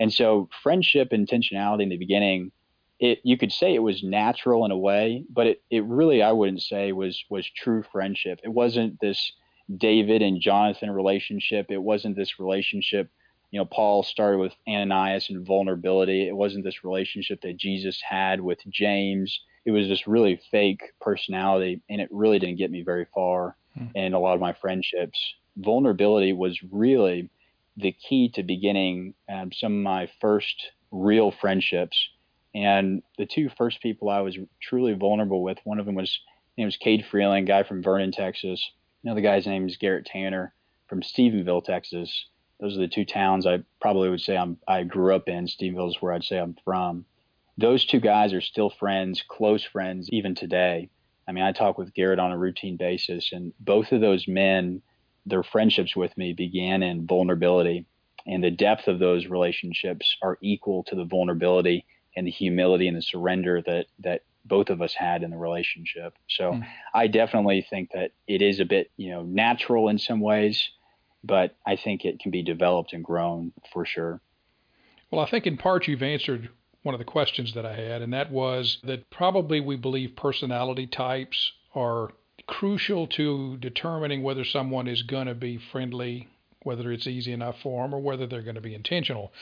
And 0.01 0.13
so 0.13 0.49
friendship 0.63 1.11
intentionality 1.11 1.83
in 1.83 1.89
the 1.89 1.97
beginning, 1.97 2.53
it 3.01 3.19
you 3.25 3.37
could 3.37 3.53
say 3.53 3.75
it 3.75 3.83
was 3.83 4.05
natural 4.05 4.65
in 4.65 4.71
a 4.71 4.79
way, 4.79 5.25
but 5.29 5.47
it, 5.47 5.63
it 5.71 5.85
really 5.85 6.23
I 6.23 6.33
wouldn't 6.33 6.63
say 6.63 6.93
was 6.93 7.25
was 7.29 7.47
true 7.51 7.83
friendship. 7.91 8.41
It 8.45 8.53
wasn't 8.53 9.01
this 9.01 9.33
David 9.77 10.23
and 10.23 10.41
Jonathan 10.41 10.91
relationship. 10.91 11.67
It 11.71 11.83
wasn't 11.83 12.17
this 12.17 12.39
relationship 12.39 13.11
you 13.55 13.61
know, 13.61 13.67
Paul 13.67 14.03
started 14.03 14.39
with 14.39 14.53
Ananias 14.67 15.31
and 15.31 15.47
vulnerability. 15.47 16.27
It 16.27 16.35
wasn't 16.35 16.65
this 16.65 16.83
relationship 16.83 17.41
that 17.43 17.57
Jesus 17.57 18.03
had 18.03 18.41
with 18.41 18.59
James. 18.69 19.43
It 19.65 19.71
was 19.71 19.87
this 19.87 20.09
really 20.09 20.41
fake 20.51 20.83
personality, 21.01 21.81
and 21.89 22.01
it 22.01 22.09
really 22.11 22.41
didn't 22.41 22.59
get 22.59 22.73
me 22.73 22.83
very 22.83 23.07
far 23.15 23.57
hmm. 23.79 23.87
in 23.95 24.13
a 24.13 24.19
lot 24.19 24.35
of 24.35 24.41
my 24.41 24.55
friendships. 24.55 25.35
Vulnerability 25.57 26.33
was 26.33 26.59
really 26.73 27.31
the 27.77 27.93
key 27.93 28.29
to 28.31 28.43
beginning 28.43 29.15
um, 29.29 29.53
some 29.53 29.73
of 29.73 29.85
my 29.85 30.11
first 30.21 30.73
real 30.91 31.31
friendships. 31.31 32.09
And 32.57 33.05
the 33.19 33.27
two 33.27 33.49
first 33.57 33.81
people 33.81 34.09
I 34.09 34.23
was 34.23 34.37
truly 34.61 34.95
vulnerable 34.95 35.45
with, 35.45 35.59
one 35.63 35.79
of 35.79 35.87
them 35.87 35.95
was 35.95 36.19
name 36.59 36.67
was 36.67 36.77
Cade 36.77 37.07
Freeling, 37.09 37.45
guy 37.45 37.63
from 37.63 37.85
Vernon, 37.85 38.11
Texas. 38.11 38.69
Another 39.05 39.21
guy's 39.21 39.47
name 39.47 39.69
is 39.69 39.77
Garrett 39.77 40.07
Tanner 40.07 40.53
from 40.89 41.03
Stephenville, 41.03 41.65
Texas 41.65 42.27
those 42.65 42.79
are 42.79 42.81
the 42.81 42.89
two 42.89 43.05
towns 43.05 43.47
I 43.47 43.63
probably 43.79 44.09
would 44.09 44.23
say 44.23 44.39
I'm, 44.39 44.57
I 44.67 44.85
grew 44.85 45.15
up 45.15 45.29
in. 45.29 45.47
Stephenville 45.47 45.91
is 45.91 45.99
where 46.01 46.15
I'd 46.15 46.25
say 46.25 46.39
I'm 46.39 46.57
from. 46.65 47.05
Those 47.59 47.85
two 47.85 48.01
guys 48.01 48.33
are 48.33 48.41
still 48.41 48.71
friends, 48.71 49.23
close 49.29 49.63
friends, 49.63 50.09
even 50.11 50.35
today. 50.35 50.89
I 51.29 51.33
mean, 51.33 51.45
I 51.45 51.53
talk 51.53 51.77
with 51.77 51.93
Garrett 51.93 52.19
on 52.19 52.33
a 52.33 52.39
routine 52.39 52.79
basis, 52.79 53.33
and 53.33 53.53
both 53.61 53.93
of 53.93 54.01
those 54.01 54.27
men, 54.27 54.81
their 55.27 55.43
friendships 55.43 55.95
with 55.95 56.17
me 56.17 56.33
began 56.33 56.83
in 56.83 57.07
vulnerability, 57.07 57.85
and 58.27 58.43
the 58.43 58.51
depth 58.51 58.89
of 58.89 58.99
those 58.99 59.27
relationships 59.27 60.17
are 60.23 60.39
equal 60.41 60.85
to 60.85 60.95
the 60.95 61.05
vulnerability 61.05 61.85
and 62.17 62.27
the 62.27 62.31
humility 62.31 62.89
and 62.89 62.97
the 62.97 63.03
surrender 63.03 63.61
that 63.67 63.87
that 63.99 64.23
both 64.47 64.71
of 64.71 64.81
us 64.81 64.95
had 64.95 65.23
in 65.23 65.31
the 65.31 65.37
relationship. 65.37 66.15
So 66.29 66.53
mm. 66.53 66.67
I 66.95 67.09
definitely 67.09 67.67
think 67.69 67.91
that 67.93 68.13
it 68.27 68.41
is 68.41 68.59
a 68.61 68.65
bit, 68.65 68.91
you 68.97 69.11
know, 69.11 69.23
natural 69.23 69.91
in 69.91 69.99
some 69.99 70.21
ways 70.21 70.71
but 71.25 71.57
I 71.67 71.77
think 71.77 72.05
it 72.05 72.21
can 72.21 72.31
be 72.31 72.43
developed 72.43 72.93
and 72.93 73.03
grown 73.03 73.53
for 73.73 73.87
sure. 73.87 74.21
Well, 75.11 75.25
I 75.25 75.31
think 75.31 75.47
in 75.47 75.57
part 75.57 75.89
you've 75.89 76.03
answered 76.03 76.51
one 76.83 76.95
of 76.95 76.99
the 76.99 77.05
questions 77.05 77.55
that 77.55 77.65
I 77.65 77.75
had, 77.75 78.03
and 78.03 78.13
that 78.13 78.31
was 78.31 78.79
that 78.85 79.09
probably 79.11 79.61
we 79.61 79.77
believe 79.77 80.17
personality 80.17 80.87
types 80.87 81.53
are 81.75 82.11
crucial 82.47 83.07
to 83.07 83.57
determining 83.57 84.23
whether 84.23 84.45
someone 84.45 84.87
is 84.87 85.03
going 85.03 85.27
to 85.27 85.35
be 85.35 85.59
friendly, 85.73 86.29
whether 86.63 86.93
it's 86.93 87.07
easy 87.07 87.33
enough 87.33 87.57
for 87.63 87.83
them, 87.85 87.95
or 87.95 88.01
whether 88.01 88.27
they're 88.27 88.43
going 88.43 88.55
to 88.55 88.61
be 88.61 88.75
intentional. 88.75 89.33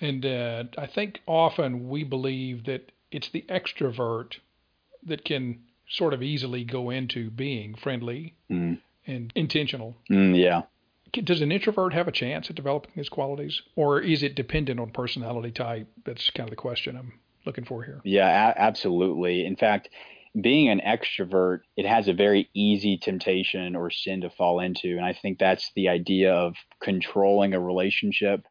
And 0.00 0.24
uh, 0.24 0.64
I 0.78 0.86
think 0.86 1.20
often 1.26 1.88
we 1.88 2.04
believe 2.04 2.66
that 2.66 2.92
it's 3.10 3.30
the 3.30 3.44
extrovert 3.48 4.36
that 5.04 5.24
can 5.24 5.60
sort 5.88 6.14
of 6.14 6.22
easily 6.22 6.64
go 6.64 6.90
into 6.90 7.30
being 7.30 7.74
friendly 7.74 8.36
mm. 8.48 8.78
and 9.06 9.32
intentional. 9.34 9.96
Mm, 10.08 10.38
yeah 10.38 10.62
Does 11.12 11.42
an 11.42 11.52
introvert 11.52 11.92
have 11.92 12.08
a 12.08 12.12
chance 12.12 12.48
at 12.48 12.56
developing 12.56 12.92
these 12.96 13.08
qualities, 13.08 13.60
or 13.76 14.00
is 14.00 14.22
it 14.22 14.34
dependent 14.34 14.80
on 14.80 14.90
personality 14.90 15.50
type? 15.50 15.86
That's 16.04 16.30
kind 16.30 16.48
of 16.48 16.50
the 16.50 16.56
question 16.56 16.96
I'm 16.96 17.20
looking 17.44 17.64
for 17.64 17.82
here. 17.82 18.00
Yeah, 18.04 18.28
a- 18.28 18.58
absolutely. 18.58 19.44
In 19.44 19.56
fact, 19.56 19.90
being 20.40 20.68
an 20.70 20.80
extrovert, 20.80 21.60
it 21.76 21.84
has 21.84 22.08
a 22.08 22.14
very 22.14 22.48
easy 22.54 22.96
temptation 22.96 23.76
or 23.76 23.90
sin 23.90 24.22
to 24.22 24.30
fall 24.30 24.60
into. 24.60 24.96
And 24.96 25.04
I 25.04 25.12
think 25.12 25.38
that's 25.38 25.70
the 25.76 25.88
idea 25.88 26.32
of 26.32 26.54
controlling 26.82 27.52
a 27.52 27.60
relationship 27.60 28.46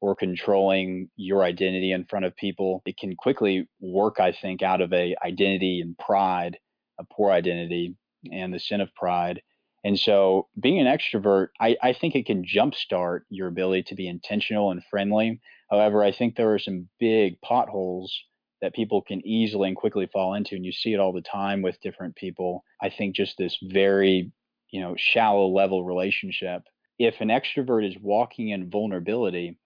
or 0.00 0.14
controlling 0.14 1.08
your 1.16 1.42
identity 1.42 1.90
in 1.90 2.04
front 2.04 2.26
of 2.26 2.36
people. 2.36 2.82
It 2.86 2.96
can 2.96 3.16
quickly 3.16 3.68
work, 3.80 4.20
I 4.20 4.32
think, 4.32 4.62
out 4.62 4.80
of 4.80 4.92
a 4.92 5.16
identity 5.24 5.80
and 5.80 5.98
pride, 5.98 6.58
a 7.00 7.04
poor 7.04 7.32
identity 7.32 7.96
and 8.30 8.54
the 8.54 8.60
sin 8.60 8.80
of 8.80 8.94
pride. 8.94 9.42
And 9.84 9.98
so 9.98 10.48
being 10.58 10.80
an 10.80 10.86
extrovert, 10.86 11.48
I, 11.60 11.76
I 11.82 11.92
think 11.92 12.14
it 12.14 12.26
can 12.26 12.44
jumpstart 12.44 13.20
your 13.28 13.48
ability 13.48 13.84
to 13.84 13.94
be 13.94 14.08
intentional 14.08 14.70
and 14.70 14.82
friendly. 14.90 15.40
However, 15.70 16.02
I 16.02 16.12
think 16.12 16.36
there 16.36 16.54
are 16.54 16.58
some 16.58 16.88
big 16.98 17.40
potholes 17.42 18.12
that 18.64 18.74
people 18.74 19.02
can 19.02 19.20
easily 19.26 19.68
and 19.68 19.76
quickly 19.76 20.08
fall 20.10 20.32
into 20.32 20.54
and 20.54 20.64
you 20.64 20.72
see 20.72 20.94
it 20.94 20.98
all 20.98 21.12
the 21.12 21.20
time 21.20 21.60
with 21.60 21.82
different 21.82 22.16
people 22.16 22.64
i 22.80 22.88
think 22.88 23.14
just 23.14 23.36
this 23.36 23.58
very 23.62 24.32
you 24.70 24.80
know 24.80 24.94
shallow 24.96 25.48
level 25.48 25.84
relationship 25.84 26.62
if 26.98 27.20
an 27.20 27.28
extrovert 27.28 27.86
is 27.86 27.94
walking 28.00 28.48
in 28.48 28.70
vulnerability 28.70 29.58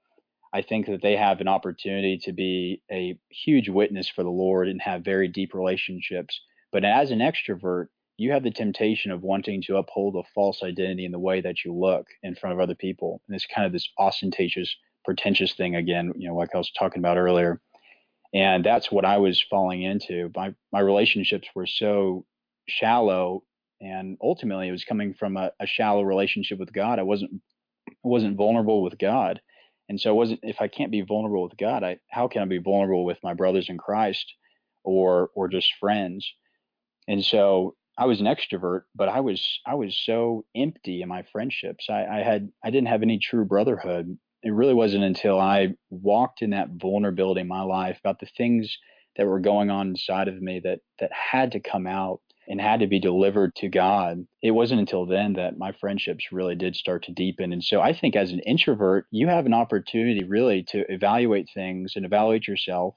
i 0.53 0.61
think 0.63 0.87
that 0.87 1.01
they 1.01 1.17
have 1.17 1.41
an 1.41 1.47
opportunity 1.47 2.19
to 2.19 2.33
be 2.33 2.83
a 2.91 3.17
huge 3.31 3.69
witness 3.69 4.09
for 4.09 4.25
the 4.25 4.31
lord 4.31 4.67
and 4.67 4.83
have 4.83 5.05
very 5.05 5.29
deep 5.29 5.55
relationships 5.55 6.41
but 6.73 6.85
as 6.85 7.13
an 7.13 7.21
extrovert 7.21 7.87
you 8.19 8.33
have 8.33 8.43
the 8.43 8.51
temptation 8.51 9.11
of 9.13 9.23
wanting 9.23 9.63
to 9.63 9.77
uphold 9.77 10.17
a 10.17 10.29
false 10.35 10.63
identity 10.63 11.07
in 11.07 11.13
the 11.13 11.19
way 11.19 11.41
that 11.41 11.65
you 11.65 11.75
look 11.75 12.07
in 12.23 12.35
front 12.35 12.55
of 12.55 12.61
other 12.61 12.75
people 12.75 13.23
and 13.29 13.37
it's 13.37 13.47
kind 13.47 13.67
of 13.67 13.73
this 13.73 13.89
ostentatious 13.99 14.77
pretentious 15.05 15.55
thing 15.55 15.77
again 15.77 16.13
you 16.17 16.29
know 16.29 16.37
like 16.37 16.51
i 16.55 16.59
was 16.59 16.71
talking 16.79 17.01
about 17.01 17.17
earlier 17.17 17.61
and 18.35 18.65
that's 18.65 18.93
what 18.93 19.05
I 19.05 19.19
was 19.19 19.43
falling 19.49 19.83
into. 19.83 20.31
My 20.37 20.55
my 20.73 20.81
relationships 20.81 21.49
were 21.55 21.67
so 21.67 22.27
shallow, 22.69 23.43
and 23.81 24.19
ultimately 24.23 24.69
it 24.69 24.73
was 24.73 24.85
coming 24.85 25.15
from 25.15 25.37
a, 25.37 25.53
a 25.61 25.67
shallow 25.67 26.03
relationship 26.03 26.59
with 26.59 26.73
God. 26.73 26.99
I 26.99 27.05
wasn't 27.05 27.41
I 27.89 27.93
wasn't 28.03 28.37
vulnerable 28.37 28.83
with 28.83 28.99
God, 28.99 29.41
and 29.89 30.01
so 30.01 30.11
I 30.11 30.13
wasn't. 30.13 30.41
If 30.43 30.61
I 30.61 30.69
can't 30.69 30.91
be 30.93 31.01
vulnerable 31.01 31.43
with 31.43 31.57
God, 31.57 31.83
I 31.85 31.99
how 32.11 32.29
can 32.29 32.43
I 32.43 32.45
be 32.45 32.59
vulnerable 32.59 33.05
with 33.05 33.19
my 33.23 33.35
brothers 33.35 33.69
in 33.69 33.79
Christ, 33.79 34.35
or 34.85 35.31
or 35.35 35.49
just 35.49 35.73
friends? 35.81 36.31
And 37.09 37.25
so 37.25 37.77
I 37.99 38.07
was 38.07 38.21
an 38.21 38.27
extrovert, 38.27 38.83
but 38.95 39.09
I 39.09 39.21
was 39.21 39.61
I 39.67 39.75
was 39.75 39.99
so 39.99 40.45
empty 40.57 41.03
in 41.03 41.09
my 41.09 41.25
friendships. 41.33 41.89
I, 41.91 42.05
I 42.05 42.23
had 42.23 42.51
I 42.65 42.71
didn't 42.71 42.89
have 42.89 43.03
any 43.03 43.19
true 43.19 43.45
brotherhood 43.45 44.19
it 44.43 44.51
really 44.51 44.75
wasn't 44.75 45.05
until 45.05 45.41
I 45.41 45.75
walked 45.91 46.43
in 46.43 46.51
that 46.51 46.71
vulnerability 46.71 47.41
in 47.41 47.49
my 47.49 47.63
life 47.63 47.99
about 47.99 48.21
the 48.21 48.29
things 48.37 48.79
that 49.17 49.27
were 49.27 49.41
going 49.41 49.71
on 49.71 49.89
inside 49.89 50.29
of 50.29 50.41
me 50.41 50.61
that 50.63 50.81
that 51.01 51.11
had 51.13 51.53
to 51.53 51.61
come 51.61 51.87
out 51.87 52.21
and 52.47 52.61
had 52.61 52.81
to 52.81 52.87
be 52.87 53.01
delivered 53.01 53.55
to 53.57 53.69
God. 53.69 54.27
It 54.43 54.53
wasn't 54.53 54.81
until 54.81 55.05
then 55.05 55.35
that 55.35 55.59
my 55.59 55.73
friendships 55.73 56.33
really 56.33 56.55
did 56.55 56.77
start 56.77 57.03
to 57.05 57.13
deepen. 57.13 57.53
And 57.53 57.63
so 57.63 57.81
I 57.81 57.93
think 57.93 58.17
as 58.17 58.33
an 58.33 58.41
introvert, 58.41 59.07
you 59.11 59.27
have 59.29 59.45
an 59.45 59.53
opportunity 59.53 60.25
really 60.25 60.63
to 60.69 60.85
evaluate 60.91 61.49
things 61.53 61.93
and 61.95 62.07
evaluate 62.07 62.49
yourself 62.49 62.95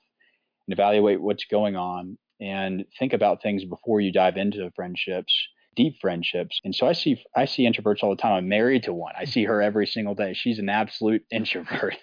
and 0.68 0.74
evaluate 0.74 1.22
what's 1.22 1.46
going 1.46 1.76
on 1.76 2.18
and 2.42 2.84
think 3.00 3.14
about 3.14 3.42
things 3.42 3.64
before 3.64 4.02
you 4.02 4.12
dive 4.12 4.36
into 4.36 4.70
friendships 4.76 5.34
deep 5.76 6.00
friendships. 6.02 6.60
And 6.64 6.76
so 6.76 6.88
I 6.88 6.94
see 6.94 7.24
I 7.36 7.46
see 7.46 7.70
introverts 7.70 8.04
all 8.04 8.10
the 8.10 8.22
time. 8.22 8.34
I'm 8.34 8.50
married 8.50 8.84
to 8.84 8.94
one. 8.94 9.14
I 9.18 9.26
see 9.26 9.46
her 9.46 9.62
every 9.62 9.88
single 9.88 10.16
day. 10.16 10.34
She's 10.34 10.60
an 10.60 10.70
absolute 10.70 11.24
introvert. 11.32 11.98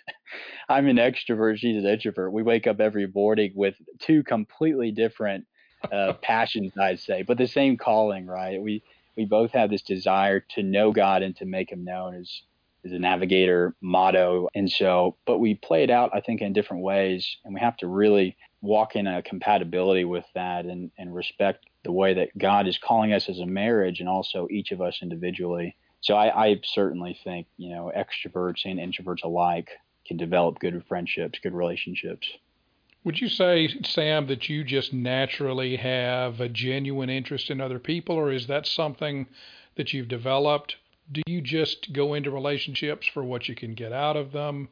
I'm 0.68 0.86
an 0.86 0.96
extrovert. 0.96 1.58
She's 1.58 1.82
an 1.82 1.88
introvert. 1.88 2.32
We 2.32 2.42
wake 2.42 2.66
up 2.66 2.80
every 2.80 3.06
morning 3.06 3.52
with 3.54 3.74
two 4.00 4.22
completely 4.22 4.90
different 4.90 5.46
uh, 5.90 6.12
passions, 6.22 6.72
I'd 6.80 7.00
say, 7.00 7.22
but 7.22 7.38
the 7.38 7.46
same 7.46 7.76
calling, 7.76 8.26
right? 8.26 8.60
We 8.60 8.82
we 9.16 9.24
both 9.24 9.52
have 9.52 9.70
this 9.70 9.82
desire 9.82 10.40
to 10.54 10.62
know 10.62 10.92
God 10.92 11.22
and 11.22 11.36
to 11.36 11.44
make 11.44 11.70
Him 11.70 11.84
known 11.84 12.14
as 12.14 12.42
as 12.88 12.92
a 12.92 12.98
navigator 12.98 13.74
motto. 13.80 14.48
And 14.54 14.70
so, 14.70 15.16
but 15.26 15.38
we 15.38 15.54
play 15.54 15.82
it 15.84 15.90
out, 15.90 16.10
I 16.14 16.20
think, 16.20 16.40
in 16.40 16.52
different 16.52 16.82
ways, 16.82 17.26
and 17.44 17.54
we 17.54 17.60
have 17.60 17.76
to 17.78 17.86
really 17.86 18.36
walk 18.60 18.96
in 18.96 19.06
a 19.06 19.22
compatibility 19.22 20.04
with 20.04 20.24
that 20.34 20.64
and, 20.64 20.90
and 20.98 21.14
respect 21.14 21.66
the 21.84 21.92
way 21.92 22.14
that 22.14 22.36
God 22.36 22.66
is 22.66 22.78
calling 22.78 23.12
us 23.12 23.28
as 23.28 23.38
a 23.38 23.46
marriage 23.46 24.00
and 24.00 24.08
also 24.08 24.48
each 24.50 24.72
of 24.72 24.80
us 24.80 24.98
individually. 25.00 25.76
So 26.00 26.14
I, 26.14 26.46
I 26.46 26.60
certainly 26.64 27.18
think, 27.24 27.46
you 27.56 27.70
know, 27.70 27.92
extroverts 27.96 28.64
and 28.64 28.78
introverts 28.78 29.24
alike 29.24 29.68
can 30.06 30.16
develop 30.16 30.58
good 30.58 30.82
friendships, 30.88 31.38
good 31.42 31.54
relationships. 31.54 32.26
Would 33.04 33.20
you 33.20 33.28
say, 33.28 33.68
Sam, 33.84 34.26
that 34.26 34.48
you 34.48 34.64
just 34.64 34.92
naturally 34.92 35.76
have 35.76 36.40
a 36.40 36.48
genuine 36.48 37.10
interest 37.10 37.50
in 37.50 37.60
other 37.60 37.78
people, 37.78 38.16
or 38.16 38.32
is 38.32 38.48
that 38.48 38.66
something 38.66 39.28
that 39.76 39.92
you've 39.92 40.08
developed? 40.08 40.76
Do 41.10 41.22
you 41.26 41.40
just 41.40 41.92
go 41.92 42.14
into 42.14 42.30
relationships 42.30 43.06
for 43.06 43.24
what 43.24 43.48
you 43.48 43.54
can 43.54 43.74
get 43.74 43.92
out 43.92 44.16
of 44.16 44.32
them? 44.32 44.68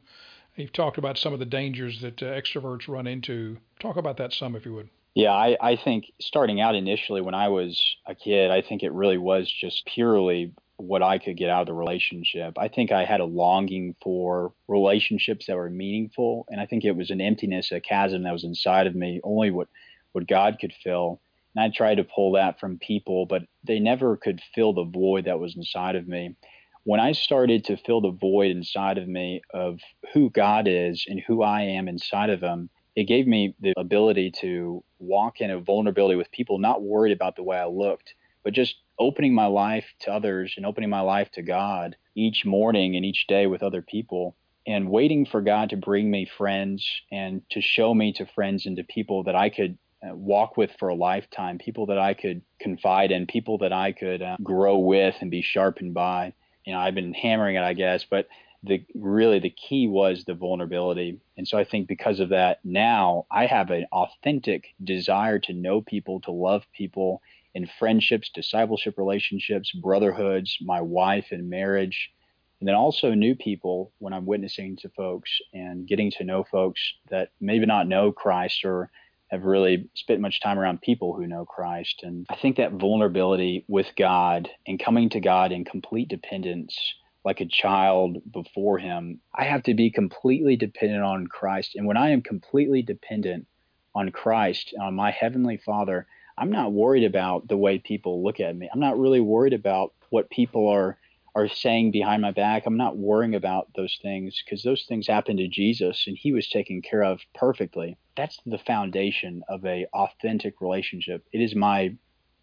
You've 0.55 0.73
talked 0.73 0.97
about 0.97 1.17
some 1.17 1.33
of 1.33 1.39
the 1.39 1.45
dangers 1.45 2.01
that 2.01 2.21
uh, 2.21 2.25
extroverts 2.25 2.87
run 2.87 3.07
into. 3.07 3.57
Talk 3.79 3.97
about 3.97 4.17
that 4.17 4.33
some, 4.33 4.55
if 4.55 4.65
you 4.65 4.73
would. 4.73 4.89
Yeah, 5.13 5.31
I, 5.31 5.57
I 5.61 5.75
think 5.75 6.11
starting 6.19 6.61
out 6.61 6.75
initially 6.75 7.21
when 7.21 7.33
I 7.33 7.47
was 7.49 7.79
a 8.05 8.13
kid, 8.13 8.51
I 8.51 8.61
think 8.61 8.83
it 8.83 8.91
really 8.91 9.17
was 9.17 9.51
just 9.51 9.85
purely 9.85 10.53
what 10.77 11.01
I 11.01 11.17
could 11.17 11.37
get 11.37 11.49
out 11.49 11.61
of 11.61 11.67
the 11.67 11.73
relationship. 11.73 12.57
I 12.57 12.67
think 12.67 12.91
I 12.91 13.03
had 13.03 13.19
a 13.19 13.25
longing 13.25 13.95
for 14.01 14.53
relationships 14.67 15.47
that 15.47 15.55
were 15.55 15.69
meaningful, 15.71 16.45
and 16.49 16.61
I 16.61 16.67
think 16.67 16.85
it 16.85 16.95
was 16.95 17.09
an 17.09 17.19
emptiness, 17.19 17.71
a 17.71 17.79
chasm 17.79 18.23
that 18.23 18.33
was 18.33 18.43
inside 18.43 18.85
of 18.85 18.95
me, 18.95 19.19
only 19.23 19.49
what, 19.49 19.69
what 20.11 20.27
God 20.27 20.57
could 20.61 20.73
fill. 20.83 21.19
And 21.57 21.63
I 21.63 21.75
tried 21.75 21.95
to 21.95 22.03
pull 22.03 22.33
that 22.33 22.59
from 22.59 22.77
people, 22.77 23.25
but 23.25 23.41
they 23.63 23.79
never 23.79 24.15
could 24.15 24.41
fill 24.53 24.73
the 24.73 24.83
void 24.83 25.25
that 25.25 25.39
was 25.39 25.55
inside 25.55 25.95
of 25.95 26.07
me. 26.07 26.35
When 26.83 26.99
I 26.99 27.13
started 27.13 27.63
to 27.65 27.77
fill 27.77 27.99
the 27.99 28.11
void 28.11 28.51
inside 28.51 28.99
of 28.99 29.07
me 29.07 29.41
of 29.55 29.79
who 30.13 30.29
God 30.29 30.67
is 30.67 31.03
and 31.07 31.19
who 31.19 31.41
I 31.41 31.61
am 31.63 31.87
inside 31.87 32.29
of 32.29 32.41
Him, 32.41 32.69
it 32.95 33.05
gave 33.05 33.25
me 33.25 33.55
the 33.59 33.73
ability 33.75 34.33
to 34.41 34.83
walk 34.99 35.41
in 35.41 35.49
a 35.49 35.59
vulnerability 35.59 36.15
with 36.15 36.29
people, 36.29 36.59
not 36.59 36.83
worried 36.83 37.11
about 37.11 37.35
the 37.35 37.43
way 37.43 37.57
I 37.57 37.65
looked, 37.65 38.13
but 38.43 38.53
just 38.53 38.75
opening 38.99 39.33
my 39.33 39.47
life 39.47 39.85
to 40.01 40.13
others 40.13 40.53
and 40.57 40.65
opening 40.65 40.91
my 40.91 41.01
life 41.01 41.31
to 41.31 41.41
God 41.41 41.95
each 42.15 42.45
morning 42.45 42.95
and 42.95 43.03
each 43.03 43.25
day 43.25 43.47
with 43.47 43.63
other 43.63 43.81
people 43.81 44.35
and 44.67 44.91
waiting 44.91 45.25
for 45.25 45.41
God 45.41 45.71
to 45.71 45.77
bring 45.77 46.11
me 46.11 46.29
friends 46.37 46.87
and 47.11 47.41
to 47.49 47.61
show 47.61 47.95
me 47.95 48.13
to 48.13 48.27
friends 48.27 48.67
and 48.67 48.77
to 48.77 48.83
people 48.83 49.23
that 49.23 49.35
I 49.35 49.49
could 49.49 49.79
walk 50.03 50.57
with 50.57 50.71
for 50.79 50.89
a 50.89 50.95
lifetime, 50.95 51.57
people 51.57 51.87
that 51.87 51.97
I 51.97 52.13
could 52.13 52.41
confide 52.59 53.11
in, 53.11 53.25
people 53.25 53.57
that 53.59 53.73
I 53.73 53.91
could 53.91 54.21
uh, 54.21 54.37
grow 54.43 54.77
with 54.77 55.15
and 55.21 55.31
be 55.31 55.41
sharpened 55.41 55.93
by 55.93 56.33
you 56.67 56.73
know, 56.73 56.79
I've 56.79 56.95
been 56.95 57.13
hammering 57.13 57.55
it, 57.55 57.63
I 57.63 57.73
guess, 57.73 58.03
but 58.03 58.27
the 58.61 58.83
really 58.93 59.39
the 59.39 59.49
key 59.49 59.87
was 59.87 60.25
the 60.25 60.33
vulnerability. 60.33 61.21
And 61.37 61.47
so 61.47 61.57
I 61.57 61.63
think 61.63 61.87
because 61.87 62.19
of 62.19 62.29
that, 62.29 62.59
now 62.65 63.25
I 63.31 63.45
have 63.45 63.69
an 63.69 63.85
authentic 63.93 64.65
desire 64.83 65.39
to 65.39 65.53
know 65.53 65.79
people, 65.79 66.19
to 66.21 66.31
love 66.31 66.63
people 66.73 67.21
in 67.55 67.69
friendships, 67.79 68.29
discipleship 68.35 68.97
relationships, 68.97 69.71
brotherhoods, 69.71 70.57
my 70.59 70.81
wife 70.81 71.27
and 71.31 71.49
marriage, 71.49 72.11
and 72.59 72.67
then 72.67 72.75
also 72.75 73.13
new 73.13 73.33
people 73.33 73.93
when 73.99 74.11
I'm 74.11 74.25
witnessing 74.25 74.75
to 74.81 74.89
folks 74.89 75.31
and 75.53 75.87
getting 75.87 76.11
to 76.17 76.25
know 76.25 76.43
folks 76.43 76.81
that 77.09 77.29
maybe 77.39 77.65
not 77.65 77.87
know 77.87 78.11
Christ 78.11 78.65
or 78.65 78.91
have 79.29 79.43
really 79.43 79.89
spent 79.95 80.21
much 80.21 80.41
time 80.41 80.57
around 80.57 80.81
people 80.81 81.13
who 81.13 81.27
know 81.27 81.45
Christ. 81.45 82.01
And 82.03 82.25
I 82.29 82.35
think 82.35 82.57
that 82.57 82.73
vulnerability 82.73 83.65
with 83.67 83.87
God 83.97 84.49
and 84.65 84.79
coming 84.79 85.09
to 85.09 85.19
God 85.19 85.51
in 85.51 85.65
complete 85.65 86.07
dependence, 86.07 86.77
like 87.25 87.41
a 87.41 87.45
child 87.45 88.17
before 88.31 88.77
Him, 88.77 89.19
I 89.35 89.45
have 89.45 89.63
to 89.63 89.73
be 89.73 89.91
completely 89.91 90.55
dependent 90.55 91.03
on 91.03 91.27
Christ. 91.27 91.75
And 91.75 91.85
when 91.85 91.97
I 91.97 92.11
am 92.11 92.21
completely 92.21 92.81
dependent 92.81 93.47
on 93.93 94.11
Christ, 94.11 94.73
on 94.79 94.95
my 94.95 95.11
Heavenly 95.11 95.57
Father, 95.57 96.07
I'm 96.37 96.51
not 96.51 96.71
worried 96.71 97.03
about 97.03 97.47
the 97.47 97.57
way 97.57 97.79
people 97.79 98.23
look 98.23 98.39
at 98.39 98.55
me. 98.55 98.69
I'm 98.71 98.79
not 98.79 98.99
really 98.99 99.19
worried 99.19 99.53
about 99.53 99.93
what 100.09 100.29
people 100.29 100.69
are 100.69 100.97
are 101.35 101.47
saying 101.47 101.91
behind 101.91 102.23
my 102.23 102.31
back. 102.31 102.65
I'm 102.65 102.77
not 102.77 102.97
worrying 102.97 103.35
about 103.35 103.67
those 103.75 103.99
things 104.01 104.41
because 104.43 104.63
those 104.63 104.85
things 104.89 105.05
happened 105.05 105.37
to 105.37 105.47
Jesus 105.47 106.05
and 106.07 106.17
he 106.17 106.31
was 106.31 106.49
taken 106.49 106.81
care 106.81 107.03
of 107.03 107.21
perfectly. 107.35 107.95
That's 108.17 108.39
the 108.45 108.57
foundation 108.57 109.43
of 109.47 109.65
a 109.65 109.85
authentic 109.93 110.59
relationship. 110.59 111.25
It 111.31 111.41
is 111.41 111.55
my 111.55 111.95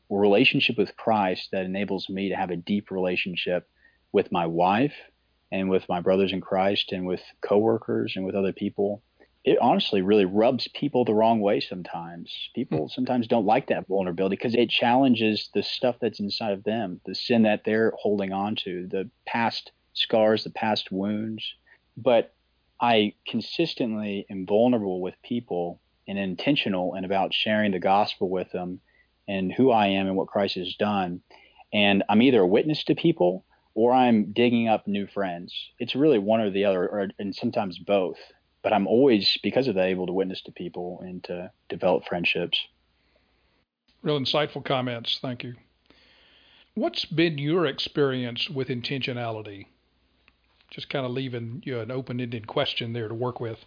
relationship 0.09 0.79
with 0.79 0.97
Christ 0.97 1.49
that 1.53 1.65
enables 1.65 2.09
me 2.09 2.29
to 2.29 2.37
have 2.37 2.51
a 2.51 2.57
deep 2.57 2.91
relationship 2.91 3.69
with 4.13 4.31
my 4.31 4.47
wife 4.47 4.95
and 5.51 5.69
with 5.69 5.89
my 5.89 6.01
brothers 6.01 6.33
in 6.33 6.41
Christ 6.41 6.93
and 6.93 7.07
with 7.07 7.23
coworkers 7.43 8.15
and 8.17 8.25
with 8.25 8.35
other 8.35 8.53
people 8.53 9.03
it 9.45 9.59
honestly 9.61 10.01
really 10.01 10.25
rubs 10.25 10.69
people 10.69 11.05
the 11.05 11.15
wrong 11.15 11.41
way 11.41 11.61
sometimes. 11.61 12.33
People 12.55 12.87
hmm. 12.87 12.89
sometimes 12.89 13.27
don't 13.27 13.47
like 13.47 13.69
that 13.69 13.87
vulnerability 13.87 14.37
because 14.37 14.55
it 14.55 14.71
challenges 14.71 15.51
the 15.55 15.63
stuff 15.63 15.97
that's 16.01 16.19
inside 16.21 16.53
of 16.53 16.65
them, 16.65 17.01
the 17.05 17.15
sin 17.15 17.43
that 17.43 17.63
they're 17.65 17.93
holding 17.99 18.33
on 18.33 18.57
to, 18.57 18.89
the 18.91 19.09
past 19.27 19.71
scars, 19.93 20.45
the 20.45 20.51
past 20.51 20.91
wounds, 20.91 21.45
but 21.97 22.35
I 22.85 23.15
consistently 23.27 24.27
am 24.29 24.45
vulnerable 24.45 25.01
with 25.01 25.15
people 25.23 25.81
and 26.07 26.19
intentional 26.19 26.93
and 26.93 27.07
about 27.07 27.33
sharing 27.33 27.73
the 27.73 27.79
gospel 27.79 28.29
with 28.29 28.53
them 28.53 28.81
and 29.27 29.51
who 29.51 29.71
I 29.71 29.87
am 29.87 30.07
and 30.07 30.17
what 30.17 30.29
Christ 30.29 30.57
has 30.57 30.75
done. 30.75 31.23
And 31.73 32.05
I'm 32.11 32.21
either 32.21 32.43
a 32.43 32.47
witness 32.47 32.85
to 32.85 32.95
people 32.95 33.47
or 33.75 33.95
I'm 33.95 34.33
digging 34.33 34.69
up 34.69 34.87
new 34.87 35.07
friends. 35.07 35.55
It's 35.79 35.97
really 35.97 36.19
one 36.19 36.43
or 36.43 36.51
the 36.51 36.67
other, 36.67 36.87
or, 36.87 37.09
and 37.19 37.35
sometimes 37.35 37.79
both. 37.79 38.19
But 38.63 38.75
I'm 38.75 38.87
always, 38.87 39.39
because 39.43 39.67
of 39.67 39.77
that, 39.77 39.87
able 39.87 40.07
to 40.07 40.13
witness 40.13 40.43
to 40.43 40.53
people 40.53 41.01
and 41.03 41.25
to 41.25 41.53
develop 41.71 42.05
friendships. 42.05 42.59
Real 44.03 44.21
insightful 44.21 44.63
comments. 44.63 45.19
Thank 45.23 45.43
you. 45.43 45.55
What's 46.75 47.07
been 47.07 47.39
your 47.39 47.65
experience 47.65 48.51
with 48.51 48.69
intentionality? 48.69 49.69
Just 50.75 50.89
kind 50.89 51.07
of 51.07 51.13
leaving 51.13 51.63
you 51.65 51.79
an 51.79 51.93
open 51.93 52.21
ended 52.21 52.49
question 52.49 52.93
there 52.93 53.07
to 53.07 53.15
work 53.15 53.39
with. 53.39 53.65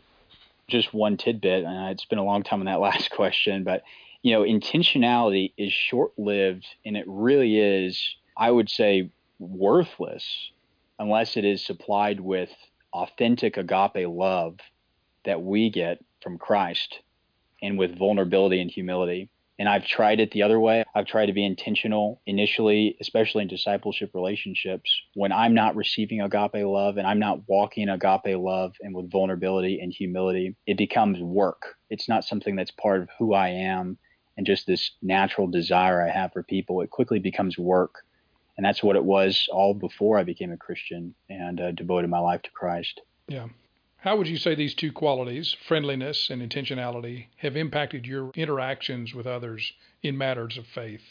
Just 0.67 0.93
one 0.93 1.15
tidbit, 1.15 1.63
and 1.63 1.89
it's 1.89 2.03
been 2.03 2.19
a 2.19 2.23
long 2.25 2.43
time 2.43 2.59
on 2.59 2.65
that 2.65 2.79
last 2.81 3.11
question, 3.11 3.63
but 3.63 3.83
you 4.23 4.33
know, 4.33 4.41
intentionality 4.41 5.53
is 5.57 5.71
short 5.71 6.11
lived 6.17 6.65
and 6.85 6.97
it 6.97 7.05
really 7.07 7.57
is, 7.57 8.17
I 8.35 8.51
would 8.51 8.69
say, 8.69 9.09
worthless 9.39 10.51
unless 10.99 11.37
it 11.37 11.45
is 11.45 11.65
supplied 11.65 12.19
with 12.19 12.49
authentic 12.91 13.55
agape 13.55 14.07
love 14.09 14.57
that 15.23 15.41
we 15.41 15.69
get 15.69 16.03
from 16.21 16.37
Christ 16.37 16.99
and 17.61 17.77
with 17.77 17.97
vulnerability 17.97 18.59
and 18.59 18.69
humility. 18.69 19.29
And 19.59 19.67
I've 19.67 19.85
tried 19.85 20.19
it 20.19 20.31
the 20.31 20.43
other 20.43 20.59
way. 20.59 20.83
I've 20.93 21.07
tried 21.07 21.27
to 21.27 21.33
be 21.33 21.45
intentional 21.45 22.21
initially, 22.27 22.95
especially 23.01 23.41
in 23.41 23.47
discipleship 23.47 24.11
relationships, 24.13 24.89
when 25.15 25.31
I'm 25.31 25.53
not 25.53 25.75
receiving 25.75 26.21
agape 26.21 26.65
love 26.65 26.97
and 26.97 27.07
I'm 27.07 27.19
not 27.19 27.41
walking 27.47 27.89
agape 27.89 28.37
love 28.37 28.73
and 28.81 28.93
with 28.93 29.11
vulnerability 29.11 29.79
and 29.79 29.91
humility, 29.91 30.55
it 30.67 30.77
becomes 30.77 31.19
work. 31.19 31.75
It's 31.89 32.07
not 32.07 32.23
something 32.23 32.55
that's 32.55 32.71
part 32.71 33.01
of 33.01 33.09
who 33.17 33.33
I 33.33 33.49
am 33.49 33.97
and 34.37 34.45
just 34.45 34.67
this 34.67 34.91
natural 35.01 35.47
desire 35.47 36.01
I 36.01 36.11
have 36.11 36.33
for 36.33 36.43
people. 36.43 36.81
It 36.81 36.91
quickly 36.91 37.19
becomes 37.19 37.57
work. 37.57 37.95
And 38.57 38.65
that's 38.65 38.83
what 38.83 38.95
it 38.95 39.03
was 39.03 39.47
all 39.51 39.73
before 39.73 40.17
I 40.17 40.23
became 40.23 40.51
a 40.51 40.57
Christian 40.57 41.13
and 41.29 41.59
uh, 41.61 41.71
devoted 41.71 42.09
my 42.09 42.19
life 42.19 42.41
to 42.43 42.49
Christ. 42.51 43.01
Yeah. 43.27 43.47
How 44.01 44.15
would 44.15 44.27
you 44.27 44.37
say 44.37 44.53
these 44.53 44.75
two 44.75 44.91
qualities, 44.91 45.55
friendliness 45.67 46.29
and 46.29 46.39
intentionality, 46.39 47.27
have 47.37 47.57
impacted 47.57 48.05
your 48.05 48.29
interactions 48.35 49.15
with 49.15 49.25
others 49.25 49.73
in 50.03 50.15
matters 50.17 50.55
of 50.55 50.67
faith? 50.67 51.01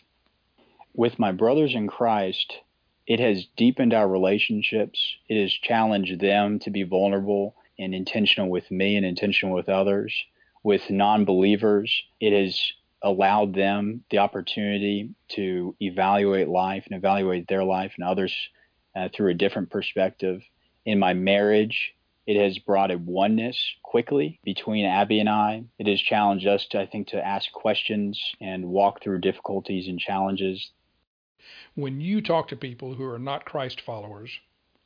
With 0.94 1.18
my 1.18 1.32
brothers 1.32 1.74
in 1.74 1.88
Christ, 1.88 2.60
it 3.04 3.18
has 3.18 3.46
deepened 3.56 3.92
our 3.92 4.08
relationships. 4.08 5.16
It 5.28 5.40
has 5.40 5.52
challenged 5.52 6.20
them 6.20 6.60
to 6.60 6.70
be 6.70 6.84
vulnerable 6.84 7.56
and 7.76 7.92
intentional 7.92 8.48
with 8.48 8.70
me 8.70 8.96
and 8.96 9.04
intentional 9.04 9.54
with 9.54 9.68
others. 9.68 10.14
With 10.62 10.88
non 10.88 11.24
believers, 11.24 12.04
it 12.20 12.32
has 12.32 12.72
allowed 13.02 13.52
them 13.54 14.04
the 14.10 14.18
opportunity 14.18 15.10
to 15.30 15.74
evaluate 15.80 16.48
life 16.48 16.84
and 16.86 16.96
evaluate 16.96 17.48
their 17.48 17.64
life 17.64 17.94
and 17.96 18.06
others 18.06 18.34
uh, 18.94 19.08
through 19.12 19.32
a 19.32 19.34
different 19.34 19.70
perspective. 19.70 20.40
In 20.84 21.00
my 21.00 21.14
marriage, 21.14 21.94
it 22.26 22.42
has 22.42 22.58
brought 22.58 22.90
a 22.90 22.98
oneness 22.98 23.74
quickly 23.82 24.40
between 24.44 24.84
Abby 24.84 25.20
and 25.20 25.28
I. 25.28 25.64
It 25.78 25.86
has 25.86 26.00
challenged 26.00 26.46
us 26.46 26.66
to, 26.68 26.80
I 26.80 26.86
think, 26.86 27.08
to 27.08 27.24
ask 27.24 27.50
questions 27.52 28.20
and 28.40 28.66
walk 28.66 29.02
through 29.02 29.20
difficulties 29.20 29.86
and 29.86 29.98
challenges. 29.98 30.70
When 31.74 32.00
you 32.00 32.20
talk 32.20 32.48
to 32.48 32.56
people 32.56 32.94
who 32.94 33.04
are 33.04 33.18
not 33.18 33.44
Christ 33.44 33.80
followers, 33.80 34.30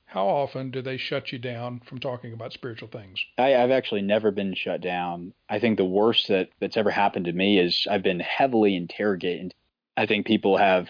how 0.04 0.26
often 0.26 0.70
do 0.70 0.82
they 0.82 0.96
shut 0.96 1.32
you 1.32 1.38
down 1.38 1.80
from 1.86 1.98
talking 1.98 2.32
about 2.32 2.52
spiritual 2.52 2.88
things? 2.88 3.24
I, 3.38 3.50
have 3.50 3.70
actually 3.70 4.02
never 4.02 4.30
been 4.30 4.54
shut 4.54 4.80
down. 4.80 5.32
I 5.48 5.60
think 5.60 5.78
the 5.78 5.84
worst 5.84 6.28
that, 6.28 6.50
that's 6.58 6.76
ever 6.76 6.90
happened 6.90 7.26
to 7.26 7.32
me 7.32 7.58
is 7.58 7.86
I've 7.88 8.02
been 8.02 8.20
heavily 8.20 8.76
interrogated. 8.76 9.54
I 9.96 10.06
think 10.06 10.26
people 10.26 10.56
have 10.56 10.88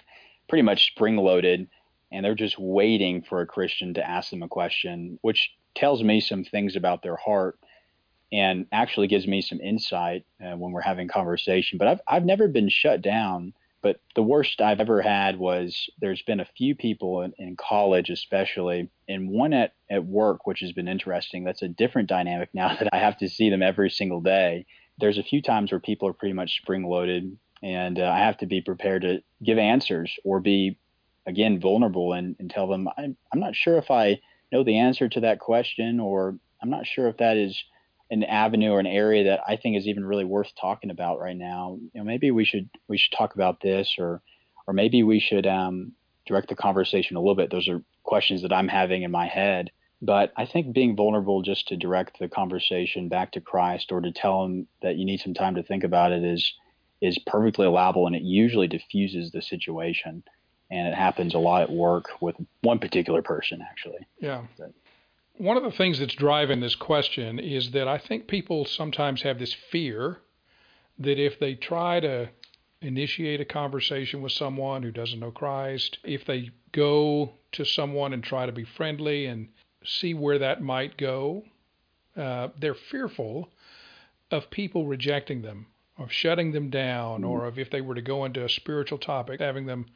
pretty 0.49 0.63
much 0.63 0.87
spring 0.87 1.17
loaded 1.17 1.69
and 2.11 2.25
they're 2.25 2.35
just 2.35 2.59
waiting 2.59 3.23
for 3.23 3.41
a 3.41 3.47
Christian 3.47 3.95
to 3.95 4.09
ask 4.09 4.31
them 4.31 4.43
a 4.43 4.49
question, 4.49 5.19
which 5.23 5.51
tells 5.75 6.03
me 6.03 6.21
some 6.21 6.45
things 6.45 6.77
about 6.77 7.03
their 7.03 7.17
heart 7.17 7.59
and 8.33 8.67
actually 8.71 9.09
gives 9.09 9.27
me 9.27 9.41
some 9.41 9.61
insight 9.61 10.25
uh, 10.41 10.57
when 10.57 10.73
we're 10.73 10.81
having 10.81 11.09
conversation. 11.09 11.79
But 11.79 11.89
I've 11.89 12.01
I've 12.07 12.25
never 12.25 12.49
been 12.49 12.69
shut 12.69 13.03
down. 13.03 13.55
But 13.83 13.99
the 14.15 14.23
worst 14.23 14.61
I've 14.61 14.81
ever 14.81 15.01
had 15.01 15.39
was 15.39 15.89
there's 16.01 16.21
been 16.21 16.41
a 16.41 16.49
few 16.57 16.75
people 16.75 17.23
in, 17.23 17.33
in 17.39 17.57
college, 17.57 18.11
especially, 18.11 18.91
and 19.09 19.31
one 19.31 19.55
at, 19.55 19.73
at 19.91 20.05
work, 20.05 20.47
which 20.47 20.61
has 20.61 20.73
been 20.73 20.87
interesting. 20.87 21.45
That's 21.45 21.63
a 21.63 21.69
different 21.69 22.09
dynamic 22.09 22.51
now 22.55 22.77
that 22.77 22.89
I 22.93 22.99
have 22.99 23.17
to 23.19 23.29
see 23.29 23.49
them 23.49 23.63
every 23.63 23.91
single 23.91 24.21
day. 24.21 24.67
There's 24.99 25.17
a 25.17 25.23
few 25.23 25.41
times 25.41 25.73
where 25.73 25.81
people 25.81 26.09
are 26.09 26.13
pretty 26.13 26.35
much 26.35 26.61
spring 26.61 26.85
loaded, 26.85 27.39
and 27.63 27.99
uh, 27.99 28.05
I 28.05 28.19
have 28.19 28.37
to 28.39 28.47
be 28.47 28.61
prepared 28.61 29.03
to 29.03 29.23
give 29.43 29.57
answers 29.57 30.13
or 30.25 30.41
be, 30.41 30.79
again, 31.27 31.59
vulnerable 31.59 32.13
and, 32.13 32.37
and 32.39 32.51
tell 32.51 32.69
them 32.69 32.87
I'm, 32.99 33.17
I'm 33.33 33.41
not 33.41 33.57
sure 33.57 33.79
if 33.79 33.91
I 33.91 34.21
know 34.53 34.65
the 34.65 34.79
answer 34.79 35.09
to 35.09 35.21
that 35.21 35.41
question, 35.41 36.01
or 36.01 36.37
I'm 36.63 36.71
not 36.71 36.87
sure 36.87 37.09
if 37.09 37.19
that 37.19 37.37
is 37.37 37.63
an 38.11 38.25
avenue 38.25 38.73
or 38.73 38.81
an 38.81 38.87
area 38.87 39.25
that 39.25 39.41
I 39.47 39.57
think 39.57 39.77
is 39.77 39.87
even 39.87 40.05
really 40.05 40.25
worth 40.25 40.51
talking 40.61 40.91
about 40.91 41.21
right 41.21 41.37
now. 41.37 41.79
You 41.95 42.01
know, 42.01 42.05
maybe 42.05 42.31
we 42.31 42.45
should 42.45 42.69
we 42.89 42.99
should 42.99 43.17
talk 43.17 43.35
about 43.35 43.61
this, 43.61 43.97
or 43.99 44.23
or 44.67 44.75
maybe 44.75 45.03
we 45.03 45.21
should 45.21 45.47
um, 45.47 45.93
direct 46.27 46.49
the 46.49 46.57
conversation 46.57 47.17
a 47.17 47.21
little 47.21 47.35
bit. 47.35 47.51
Those 47.51 47.69
are 47.69 47.83
questions 48.03 48.43
that 48.43 48.53
I'm 48.53 48.69
having 48.69 49.03
in 49.03 49.11
my 49.11 49.27
head. 49.27 49.71
But 50.03 50.33
I 50.37 50.47
think 50.47 50.73
being 50.73 50.97
vulnerable 50.97 51.43
just 51.43 51.69
to 51.69 51.77
direct 51.77 52.19
the 52.19 52.29
conversation 52.29 53.09
back 53.09 53.33
to 53.33 53.41
Christ 53.41 53.93
or 53.93 54.01
to 54.01 54.13
tell 54.13 54.45
him 54.45 54.67
that 54.81 54.97
you 54.97 55.05
need 55.05 55.21
some 55.21 55.35
time 55.35 55.57
to 55.57 55.63
think 55.63 55.85
about 55.85 56.13
it 56.13 56.25
is 56.25 56.55
is 57.01 57.19
perfectly 57.27 57.67
allowable 57.67 58.07
and 58.07 58.15
it 58.15 58.23
usually 58.23 58.69
diffuses 58.69 59.31
the 59.31 59.41
situation 59.41 60.23
and 60.71 60.87
it 60.87 60.95
happens 60.95 61.35
a 61.35 61.39
lot 61.39 61.63
at 61.63 61.71
work 61.71 62.09
with 62.21 62.37
one 62.63 62.79
particular 62.79 63.23
person 63.23 63.61
actually. 63.63 64.07
Yeah. 64.21 64.43
But, 64.59 64.73
one 65.41 65.57
of 65.57 65.63
the 65.63 65.71
things 65.71 65.99
that's 65.99 66.15
driving 66.15 66.61
this 66.61 66.75
question 66.75 67.39
is 67.39 67.71
that 67.71 67.89
I 67.89 67.97
think 67.97 68.29
people 68.29 68.67
sometimes 68.67 69.23
have 69.23 69.39
this 69.39 69.55
fear 69.55 70.19
that 70.99 71.19
if 71.19 71.39
they 71.39 71.55
try 71.55 71.99
to 72.01 72.29
initiate 72.83 73.41
a 73.41 73.47
conversation 73.47 74.21
with 74.21 74.33
someone 74.33 74.83
who 74.83 74.91
doesn't 74.91 75.19
know 75.19 75.31
Christ, 75.31 75.99
if 76.05 76.27
they 76.27 76.51
go 76.73 77.33
to 77.53 77.65
someone 77.65 78.13
and 78.13 78.23
try 78.23 78.45
to 78.45 78.53
be 78.53 78.65
friendly 78.65 79.27
and 79.27 79.49
see 79.83 80.13
where 80.13 80.39
that 80.39 80.63
might 80.63 80.99
go, 80.99 81.45
uh, 82.19 82.49
they're 82.59 82.75
fearful 82.75 83.49
of 84.31 84.51
people 84.51 84.87
rejecting 84.87 85.41
them, 85.41 85.67
of 85.97 86.13
shutting 86.13 86.53
them 86.53 86.69
down, 86.69 87.23
mm-hmm. 87.23 87.31
or 87.31 87.47
of 87.47 87.59
if 87.59 87.71
they 87.71 87.81
were 87.81 87.95
to 87.95 88.03
go 88.03 88.27
into 88.27 88.45
a 88.45 88.49
spiritual 88.49 88.99
topic, 88.99 89.41
having 89.41 89.65
them 89.65 89.87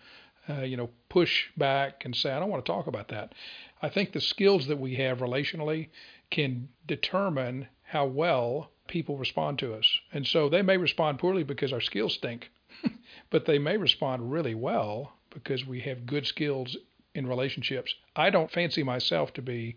uh, 0.48 0.62
you 0.62 0.76
know, 0.76 0.90
push 1.08 1.44
back 1.56 2.04
and 2.04 2.14
say, 2.14 2.30
I 2.30 2.38
don't 2.38 2.50
want 2.50 2.64
to 2.64 2.70
talk 2.70 2.86
about 2.86 3.08
that. 3.08 3.34
I 3.82 3.88
think 3.88 4.12
the 4.12 4.20
skills 4.20 4.66
that 4.66 4.78
we 4.78 4.96
have 4.96 5.18
relationally 5.18 5.88
can 6.30 6.68
determine 6.86 7.68
how 7.82 8.06
well 8.06 8.70
people 8.88 9.16
respond 9.16 9.58
to 9.58 9.74
us. 9.74 9.86
And 10.12 10.26
so 10.26 10.48
they 10.48 10.62
may 10.62 10.76
respond 10.76 11.18
poorly 11.18 11.44
because 11.44 11.72
our 11.72 11.80
skills 11.80 12.14
stink, 12.14 12.50
but 13.30 13.46
they 13.46 13.58
may 13.58 13.76
respond 13.76 14.30
really 14.30 14.54
well 14.54 15.12
because 15.30 15.66
we 15.66 15.80
have 15.80 16.06
good 16.06 16.26
skills 16.26 16.76
in 17.14 17.26
relationships. 17.26 17.94
I 18.16 18.30
don't 18.30 18.50
fancy 18.50 18.82
myself 18.82 19.32
to 19.34 19.42
be 19.42 19.76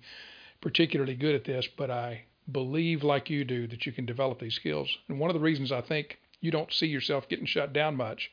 particularly 0.61 1.15
good 1.15 1.35
at 1.35 1.45
this, 1.45 1.67
but 1.77 1.91
I 1.91 2.23
believe, 2.51 3.03
like 3.03 3.29
you 3.29 3.45
do, 3.45 3.67
that 3.67 3.85
you 3.85 3.91
can 3.91 4.05
develop 4.05 4.39
these 4.39 4.55
skills. 4.55 4.89
And 5.07 5.19
one 5.19 5.29
of 5.29 5.33
the 5.33 5.39
reasons 5.39 5.71
I 5.71 5.81
think 5.81 6.19
you 6.41 6.51
don't 6.51 6.73
see 6.73 6.87
yourself 6.87 7.29
getting 7.29 7.45
shut 7.45 7.73
down 7.73 7.95
much 7.95 8.31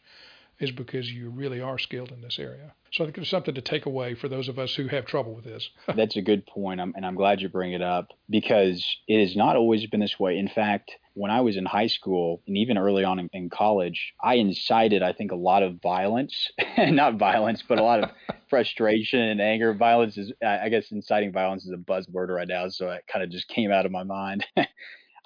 is 0.59 0.71
because 0.71 1.11
you 1.11 1.31
really 1.31 1.61
are 1.61 1.79
skilled 1.79 2.13
in 2.13 2.21
this 2.21 2.39
area. 2.39 2.75
So 2.93 3.03
I 3.03 3.07
think 3.07 3.17
there's 3.17 3.29
something 3.29 3.55
to 3.55 3.61
take 3.61 3.87
away 3.87 4.15
for 4.15 4.29
those 4.29 4.49
of 4.49 4.59
us 4.59 4.75
who 4.75 4.87
have 4.89 5.05
trouble 5.05 5.35
with 5.35 5.45
this. 5.45 5.69
That's 5.97 6.17
a 6.17 6.23
good 6.23 6.47
point, 6.47 6.81
and 6.81 7.05
I'm 7.05 7.17
glad 7.17 7.41
you 7.41 7.49
bring 7.49 7.73
it 7.73 7.83
up 7.83 8.13
because 8.31 8.85
it 9.09 9.21
has 9.21 9.37
not 9.37 9.57
always 9.57 9.85
been 9.87 10.01
this 10.01 10.19
way. 10.19 10.39
In 10.39 10.49
fact, 10.49 10.93
when 11.15 11.31
I 11.31 11.41
was 11.41 11.57
in 11.57 11.65
high 11.65 11.89
school 11.89 12.43
and 12.47 12.57
even 12.57 12.79
early 12.79 13.03
on 13.03 13.19
in, 13.19 13.29
in 13.33 13.51
college, 13.51 14.15
I 14.23 14.35
incited, 14.35 15.03
I 15.03 15.13
think, 15.13 15.33
a 15.33 15.37
lot 15.37 15.65
of 15.65 15.81
violence, 15.83 16.51
not 16.79 17.19
violence, 17.19 17.63
but 17.67 17.79
a 17.79 17.83
lot 17.83 18.05
of 18.05 18.11
frustration 18.49 19.21
and 19.21 19.41
anger. 19.41 19.75
Violence 19.75 20.17
is, 20.17 20.33
I 20.45 20.69
guess, 20.69 20.93
inciting 20.93 21.33
violence 21.33 21.65
is 21.65 21.73
a 21.73 21.77
buzzword 21.77 22.29
right 22.29 22.49
now, 22.49 22.69
so 22.69 22.91
it 22.91 23.05
kind 23.13 23.25
of 23.25 23.31
just 23.31 23.49
came 23.49 23.73
out 23.73 23.87
of 23.87 23.93
my 23.93 24.05
mind. 24.05 24.47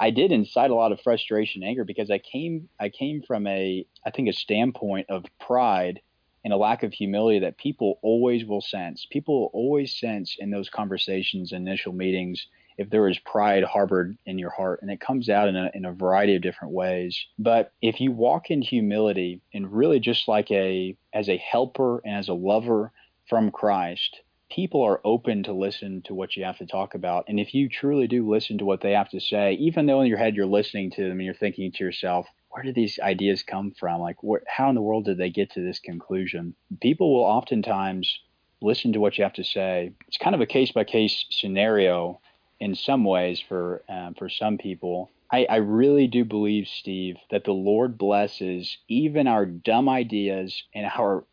I 0.00 0.10
did 0.10 0.32
incite 0.32 0.70
a 0.70 0.74
lot 0.74 0.92
of 0.92 1.00
frustration, 1.00 1.62
anger 1.62 1.84
because 1.84 2.10
I 2.10 2.18
came 2.18 2.68
I 2.78 2.88
came 2.88 3.22
from 3.22 3.46
a 3.46 3.86
I 4.04 4.10
think 4.10 4.28
a 4.28 4.32
standpoint 4.32 5.10
of 5.10 5.24
pride 5.40 6.00
and 6.44 6.52
a 6.52 6.56
lack 6.56 6.82
of 6.82 6.92
humility 6.92 7.40
that 7.40 7.58
people 7.58 7.98
always 8.02 8.44
will 8.44 8.60
sense. 8.60 9.06
People 9.10 9.50
always 9.52 9.94
sense 9.98 10.36
in 10.38 10.50
those 10.50 10.70
conversations, 10.70 11.52
initial 11.52 11.92
meetings, 11.92 12.46
if 12.78 12.90
there 12.90 13.08
is 13.08 13.18
pride 13.18 13.64
harbored 13.64 14.16
in 14.24 14.38
your 14.38 14.50
heart, 14.50 14.80
and 14.80 14.90
it 14.90 15.00
comes 15.00 15.28
out 15.28 15.48
in 15.48 15.56
a, 15.56 15.70
in 15.74 15.84
a 15.84 15.92
variety 15.92 16.36
of 16.36 16.42
different 16.42 16.72
ways. 16.72 17.26
But 17.38 17.72
if 17.82 18.00
you 18.00 18.12
walk 18.12 18.50
in 18.50 18.62
humility 18.62 19.40
and 19.52 19.70
really 19.72 19.98
just 19.98 20.28
like 20.28 20.50
a 20.52 20.96
as 21.12 21.28
a 21.28 21.36
helper 21.36 22.00
and 22.04 22.14
as 22.14 22.28
a 22.28 22.34
lover 22.34 22.92
from 23.28 23.50
Christ, 23.50 24.20
people 24.50 24.82
are 24.82 25.00
open 25.04 25.42
to 25.44 25.52
listen 25.52 26.02
to 26.06 26.14
what 26.14 26.36
you 26.36 26.44
have 26.44 26.58
to 26.58 26.66
talk 26.66 26.94
about. 26.94 27.24
And 27.28 27.38
if 27.38 27.54
you 27.54 27.68
truly 27.68 28.06
do 28.06 28.28
listen 28.28 28.58
to 28.58 28.64
what 28.64 28.80
they 28.80 28.92
have 28.92 29.10
to 29.10 29.20
say, 29.20 29.54
even 29.54 29.86
though 29.86 30.00
in 30.00 30.08
your 30.08 30.18
head 30.18 30.34
you're 30.34 30.46
listening 30.46 30.90
to 30.92 31.02
them 31.02 31.12
and 31.12 31.24
you're 31.24 31.34
thinking 31.34 31.70
to 31.72 31.84
yourself, 31.84 32.26
where 32.50 32.62
did 32.62 32.74
these 32.74 32.98
ideas 33.00 33.42
come 33.42 33.72
from? 33.78 34.00
Like, 34.00 34.16
wh- 34.26 34.44
how 34.46 34.68
in 34.68 34.74
the 34.74 34.82
world 34.82 35.04
did 35.04 35.18
they 35.18 35.30
get 35.30 35.50
to 35.52 35.60
this 35.60 35.78
conclusion? 35.78 36.54
People 36.80 37.14
will 37.14 37.24
oftentimes 37.24 38.20
listen 38.60 38.92
to 38.92 39.00
what 39.00 39.18
you 39.18 39.24
have 39.24 39.34
to 39.34 39.44
say. 39.44 39.92
It's 40.08 40.16
kind 40.16 40.34
of 40.34 40.40
a 40.40 40.46
case 40.46 40.72
by 40.72 40.84
case 40.84 41.26
scenario 41.30 42.20
in 42.60 42.74
some 42.74 43.04
ways 43.04 43.40
for 43.46 43.84
um, 43.88 44.14
for 44.18 44.28
some 44.28 44.58
people. 44.58 45.10
I, 45.30 45.46
I 45.48 45.56
really 45.56 46.06
do 46.06 46.24
believe, 46.24 46.66
Steve, 46.68 47.16
that 47.30 47.44
the 47.44 47.52
Lord 47.52 47.98
blesses 47.98 48.78
even 48.88 49.28
our 49.28 49.44
dumb 49.44 49.88
ideas 49.88 50.62
and 50.74 50.86
our 50.86 51.26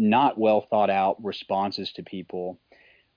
not 0.00 0.38
well 0.38 0.62
thought 0.62 0.90
out 0.90 1.22
responses 1.22 1.92
to 1.92 2.02
people 2.02 2.58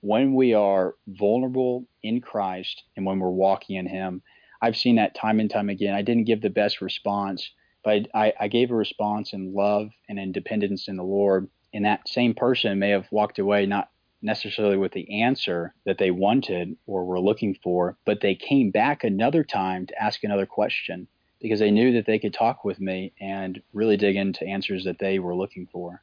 when 0.00 0.34
we 0.34 0.52
are 0.52 0.94
vulnerable 1.06 1.86
in 2.02 2.20
Christ 2.20 2.82
and 2.94 3.06
when 3.06 3.18
we're 3.18 3.30
walking 3.30 3.76
in 3.76 3.86
Him. 3.86 4.22
I've 4.60 4.76
seen 4.76 4.96
that 4.96 5.14
time 5.14 5.40
and 5.40 5.50
time 5.50 5.70
again. 5.70 5.94
I 5.94 6.02
didn't 6.02 6.24
give 6.24 6.42
the 6.42 6.50
best 6.50 6.82
response, 6.82 7.50
but 7.82 8.08
I, 8.14 8.34
I 8.38 8.48
gave 8.48 8.70
a 8.70 8.76
response 8.76 9.32
in 9.32 9.54
love 9.54 9.88
and 10.08 10.18
in 10.18 10.32
dependence 10.32 10.86
in 10.86 10.96
the 10.96 11.02
Lord. 11.02 11.48
And 11.72 11.86
that 11.86 12.06
same 12.06 12.34
person 12.34 12.78
may 12.78 12.90
have 12.90 13.08
walked 13.10 13.38
away 13.38 13.64
not 13.64 13.88
necessarily 14.20 14.76
with 14.76 14.92
the 14.92 15.22
answer 15.22 15.74
that 15.86 15.98
they 15.98 16.10
wanted 16.10 16.76
or 16.86 17.04
were 17.04 17.20
looking 17.20 17.56
for, 17.62 17.96
but 18.04 18.20
they 18.20 18.34
came 18.34 18.70
back 18.70 19.04
another 19.04 19.42
time 19.42 19.86
to 19.86 20.02
ask 20.02 20.22
another 20.22 20.46
question 20.46 21.08
because 21.40 21.60
they 21.60 21.70
knew 21.70 21.92
that 21.92 22.06
they 22.06 22.18
could 22.18 22.32
talk 22.32 22.64
with 22.64 22.80
me 22.80 23.12
and 23.20 23.62
really 23.72 23.96
dig 23.96 24.16
into 24.16 24.46
answers 24.46 24.84
that 24.84 24.98
they 24.98 25.18
were 25.18 25.36
looking 25.36 25.66
for. 25.70 26.00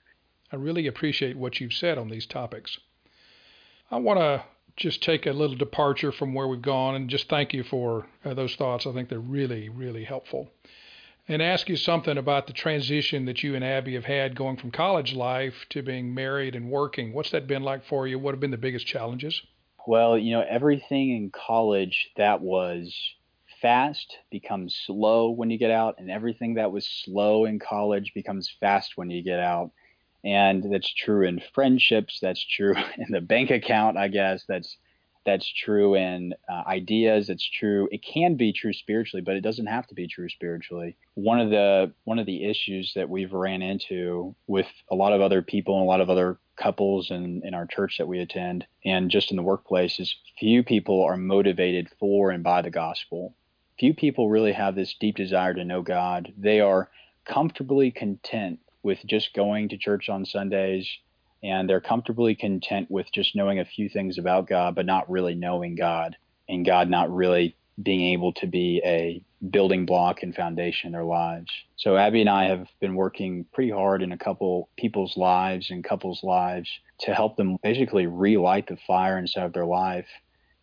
I 0.51 0.57
really 0.57 0.87
appreciate 0.87 1.37
what 1.37 1.59
you've 1.59 1.73
said 1.73 1.97
on 1.97 2.09
these 2.09 2.25
topics. 2.25 2.77
I 3.89 3.97
want 3.97 4.19
to 4.19 4.43
just 4.75 5.03
take 5.03 5.25
a 5.25 5.31
little 5.31 5.55
departure 5.55 6.11
from 6.11 6.33
where 6.33 6.47
we've 6.47 6.61
gone 6.61 6.95
and 6.95 7.09
just 7.09 7.29
thank 7.29 7.53
you 7.53 7.63
for 7.63 8.07
uh, 8.25 8.33
those 8.33 8.55
thoughts. 8.55 8.85
I 8.85 8.93
think 8.93 9.09
they're 9.09 9.19
really, 9.19 9.69
really 9.69 10.03
helpful. 10.03 10.49
And 11.27 11.41
ask 11.41 11.69
you 11.69 11.77
something 11.77 12.17
about 12.17 12.47
the 12.47 12.53
transition 12.53 13.25
that 13.25 13.43
you 13.43 13.55
and 13.55 13.63
Abby 13.63 13.93
have 13.93 14.05
had 14.05 14.35
going 14.35 14.57
from 14.57 14.71
college 14.71 15.13
life 15.13 15.65
to 15.69 15.81
being 15.81 16.13
married 16.13 16.55
and 16.55 16.69
working. 16.69 17.13
What's 17.13 17.31
that 17.31 17.47
been 17.47 17.63
like 17.63 17.85
for 17.85 18.07
you? 18.07 18.19
What 18.19 18.33
have 18.33 18.39
been 18.39 18.51
the 18.51 18.57
biggest 18.57 18.87
challenges? 18.87 19.41
Well, 19.87 20.17
you 20.17 20.31
know, 20.31 20.45
everything 20.47 21.15
in 21.15 21.31
college 21.31 22.09
that 22.17 22.41
was 22.41 22.93
fast 23.61 24.17
becomes 24.31 24.75
slow 24.85 25.29
when 25.29 25.49
you 25.49 25.57
get 25.57 25.71
out, 25.71 25.95
and 25.99 26.09
everything 26.09 26.55
that 26.55 26.71
was 26.71 26.85
slow 26.85 27.45
in 27.45 27.59
college 27.59 28.13
becomes 28.13 28.53
fast 28.59 28.93
when 28.95 29.09
you 29.09 29.23
get 29.23 29.39
out. 29.39 29.71
And 30.23 30.71
that's 30.71 30.93
true 30.93 31.27
in 31.27 31.41
friendships. 31.53 32.19
That's 32.21 32.45
true 32.45 32.75
in 32.97 33.11
the 33.11 33.21
bank 33.21 33.51
account, 33.51 33.97
I 33.97 34.07
guess. 34.07 34.43
That's 34.47 34.77
that's 35.25 35.47
true 35.53 35.95
in 35.95 36.33
uh, 36.49 36.63
ideas. 36.67 37.29
It's 37.29 37.47
true. 37.47 37.87
It 37.91 38.03
can 38.03 38.35
be 38.35 38.53
true 38.53 38.73
spiritually, 38.73 39.21
but 39.21 39.35
it 39.35 39.41
doesn't 39.41 39.67
have 39.67 39.85
to 39.87 39.95
be 39.95 40.07
true 40.07 40.29
spiritually. 40.29 40.97
One 41.13 41.39
of 41.39 41.49
the 41.49 41.93
one 42.05 42.19
of 42.19 42.25
the 42.25 42.49
issues 42.49 42.93
that 42.95 43.09
we've 43.09 43.31
ran 43.31 43.61
into 43.61 44.35
with 44.47 44.67
a 44.89 44.95
lot 44.95 45.13
of 45.13 45.21
other 45.21 45.41
people 45.41 45.75
and 45.75 45.83
a 45.83 45.87
lot 45.87 46.01
of 46.01 46.09
other 46.09 46.39
couples 46.55 47.11
in, 47.11 47.41
in 47.43 47.53
our 47.53 47.65
church 47.65 47.97
that 47.97 48.07
we 48.07 48.19
attend 48.19 48.65
and 48.85 49.09
just 49.09 49.31
in 49.31 49.37
the 49.37 49.43
workplace 49.43 49.99
is 49.99 50.15
few 50.39 50.63
people 50.63 51.03
are 51.03 51.17
motivated 51.17 51.89
for 51.99 52.31
and 52.31 52.43
by 52.43 52.61
the 52.61 52.69
gospel. 52.69 53.35
Few 53.79 53.93
people 53.93 54.29
really 54.29 54.51
have 54.51 54.75
this 54.75 54.95
deep 54.99 55.15
desire 55.15 55.53
to 55.53 55.65
know 55.65 55.81
God. 55.81 56.33
They 56.37 56.59
are 56.59 56.89
comfortably 57.25 57.91
content 57.91 58.59
with 58.83 58.99
just 59.05 59.33
going 59.33 59.69
to 59.69 59.77
church 59.77 60.09
on 60.09 60.25
Sundays 60.25 60.89
and 61.43 61.69
they're 61.69 61.81
comfortably 61.81 62.35
content 62.35 62.89
with 62.91 63.11
just 63.11 63.35
knowing 63.35 63.59
a 63.59 63.65
few 63.65 63.89
things 63.89 64.17
about 64.17 64.47
God, 64.47 64.75
but 64.75 64.85
not 64.85 65.09
really 65.09 65.35
knowing 65.35 65.75
God 65.75 66.15
and 66.47 66.65
God 66.65 66.89
not 66.89 67.13
really 67.13 67.55
being 67.81 68.13
able 68.13 68.33
to 68.33 68.47
be 68.47 68.81
a 68.85 69.23
building 69.49 69.85
block 69.85 70.21
and 70.21 70.35
foundation 70.35 70.87
in 70.87 70.91
their 70.91 71.03
lives. 71.03 71.51
So 71.77 71.97
Abby 71.97 72.21
and 72.21 72.29
I 72.29 72.45
have 72.45 72.67
been 72.79 72.93
working 72.93 73.45
pretty 73.53 73.71
hard 73.71 74.03
in 74.03 74.11
a 74.11 74.17
couple 74.17 74.69
people's 74.77 75.17
lives 75.17 75.71
and 75.71 75.83
couples' 75.83 76.23
lives 76.23 76.69
to 76.99 77.13
help 77.13 77.37
them 77.37 77.57
basically 77.63 78.05
relight 78.05 78.67
the 78.67 78.77
fire 78.85 79.17
inside 79.17 79.45
of 79.45 79.53
their 79.53 79.65
life. 79.65 80.07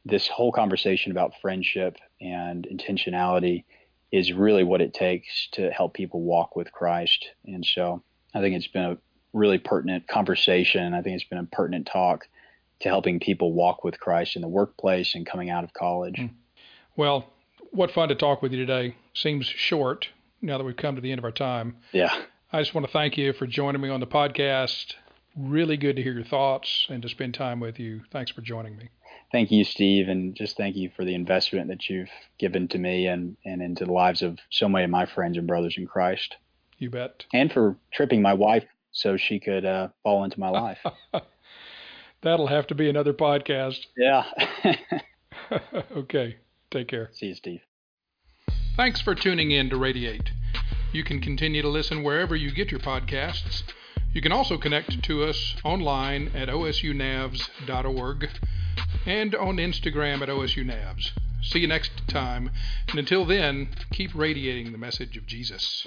This 0.05 0.29
whole 0.29 0.53
conversation 0.53 1.11
about 1.11 1.33
friendship 1.43 1.97
and 2.21 2.69
intentionality 2.71 3.65
is 4.13 4.33
really 4.33 4.65
what 4.65 4.81
it 4.81 4.95
takes 4.95 5.49
to 5.53 5.71
help 5.71 5.95
people 5.95 6.23
walk 6.23 6.55
with 6.55 6.73
Christ. 6.73 7.27
And 7.45 7.67
so 7.67 8.03
I 8.35 8.41
think 8.41 8.57
it's 8.57 8.67
been 8.67 8.85
a 8.85 8.99
really 9.33 9.59
pertinent 9.59 10.09
conversation. 10.09 10.95
I 10.95 11.03
think 11.03 11.17
it's 11.17 11.29
been 11.29 11.39
a 11.39 11.45
pertinent 11.45 11.87
talk 11.87 12.29
to 12.81 12.89
helping 12.89 13.21
people 13.21 13.53
walk 13.53 13.85
with 13.85 13.99
Christ 13.99 14.37
in 14.37 14.43
the 14.43 14.49
workplace 14.49 15.15
and 15.15 15.27
coming 15.27 15.51
out 15.51 15.65
of 15.65 15.73
college. 15.75 16.17
Hmm. 16.17 16.27
Well, 16.97 17.31
what 17.71 17.91
fun 17.91 18.09
to 18.09 18.15
talk 18.15 18.43
with 18.43 18.53
you 18.53 18.65
today. 18.65 18.97
Seems 19.15 19.47
short 19.47 20.09
now 20.41 20.59
that 20.59 20.65
we've 20.65 20.77
come 20.77 20.95
to 20.95 21.01
the 21.01 21.11
end 21.11 21.19
of 21.19 21.25
our 21.25 21.33
time. 21.33 21.77
Yeah. 21.93 22.15
I 22.53 22.61
just 22.61 22.75
want 22.75 22.87
to 22.87 22.93
thank 22.93 23.17
you 23.19 23.33
for 23.33 23.47
joining 23.47 23.81
me 23.81 23.89
on 23.89 24.01
the 24.01 24.07
podcast. 24.07 24.95
Really 25.37 25.77
good 25.77 25.97
to 25.97 26.03
hear 26.03 26.15
your 26.15 26.25
thoughts 26.25 26.87
and 26.89 27.03
to 27.03 27.09
spend 27.09 27.35
time 27.35 27.61
with 27.61 27.79
you. 27.79 28.03
Thanks 28.11 28.31
for 28.31 28.41
joining 28.41 28.77
me. 28.77 28.89
Thank 29.31 29.51
you, 29.51 29.65
Steve, 29.65 30.09
and 30.09 30.35
just 30.35 30.57
thank 30.57 30.75
you 30.75 30.91
for 30.97 31.05
the 31.05 31.15
investment 31.15 31.69
that 31.69 31.91
you've 31.91 32.09
given 32.39 32.67
to 32.69 32.79
me 32.79 33.07
and, 33.07 33.37
and 33.45 33.61
into 33.61 33.85
the 33.85 33.93
lives 33.93 34.23
of 34.23 34.39
so 34.49 34.69
many 34.69 34.85
of 34.85 34.91
my 34.91 35.05
friends 35.05 35.37
and 35.37 35.47
brothers 35.47 35.75
in 35.77 35.87
Christ. 35.87 36.37
You 36.79 36.91
bet. 36.91 37.25
And 37.33 37.53
for 37.53 37.77
tripping 37.93 38.23
my 38.23 38.35
wife 38.35 38.65
so 38.93 39.17
she 39.17 39.41
could 39.41 39.65
uh, 39.65 39.89
fall 40.03 40.25
into 40.25 40.41
my 40.41 40.49
life. 40.49 40.79
That'll 42.23 42.47
have 42.49 42.67
to 42.69 42.75
be 42.75 42.89
another 42.89 43.13
podcast. 43.13 43.79
Yeah. 43.97 44.25
okay. 45.97 46.37
Take 46.71 46.89
care. 46.89 47.11
See 47.13 47.27
you, 47.27 47.35
Steve. 47.35 47.61
Thanks 48.77 49.01
for 49.01 49.15
tuning 49.15 49.51
in 49.51 49.71
to 49.71 49.77
Radiate. 49.77 50.31
You 50.93 51.05
can 51.05 51.21
continue 51.21 51.63
to 51.63 51.69
listen 51.69 52.03
wherever 52.03 52.35
you 52.35 52.51
get 52.51 52.71
your 52.71 52.81
podcasts. 52.81 53.63
You 54.13 54.23
can 54.23 54.33
also 54.33 54.57
connect 54.57 55.03
to 55.05 55.25
us 55.25 55.57
online 55.65 56.29
at 56.35 56.49
osunavs.org 56.49 58.29
and 59.07 59.35
on 59.35 59.57
Instagram 59.57 60.23
at 60.23 60.29
osunavs. 60.29 61.11
See 61.43 61.61
you 61.61 61.69
next 61.69 61.91
time, 62.09 62.51
and 62.89 62.99
until 62.99 63.25
then, 63.25 63.69
keep 63.93 64.15
radiating 64.15 64.73
the 64.73 64.79
message 64.79 65.17
of 65.17 65.27
Jesus. 65.27 65.87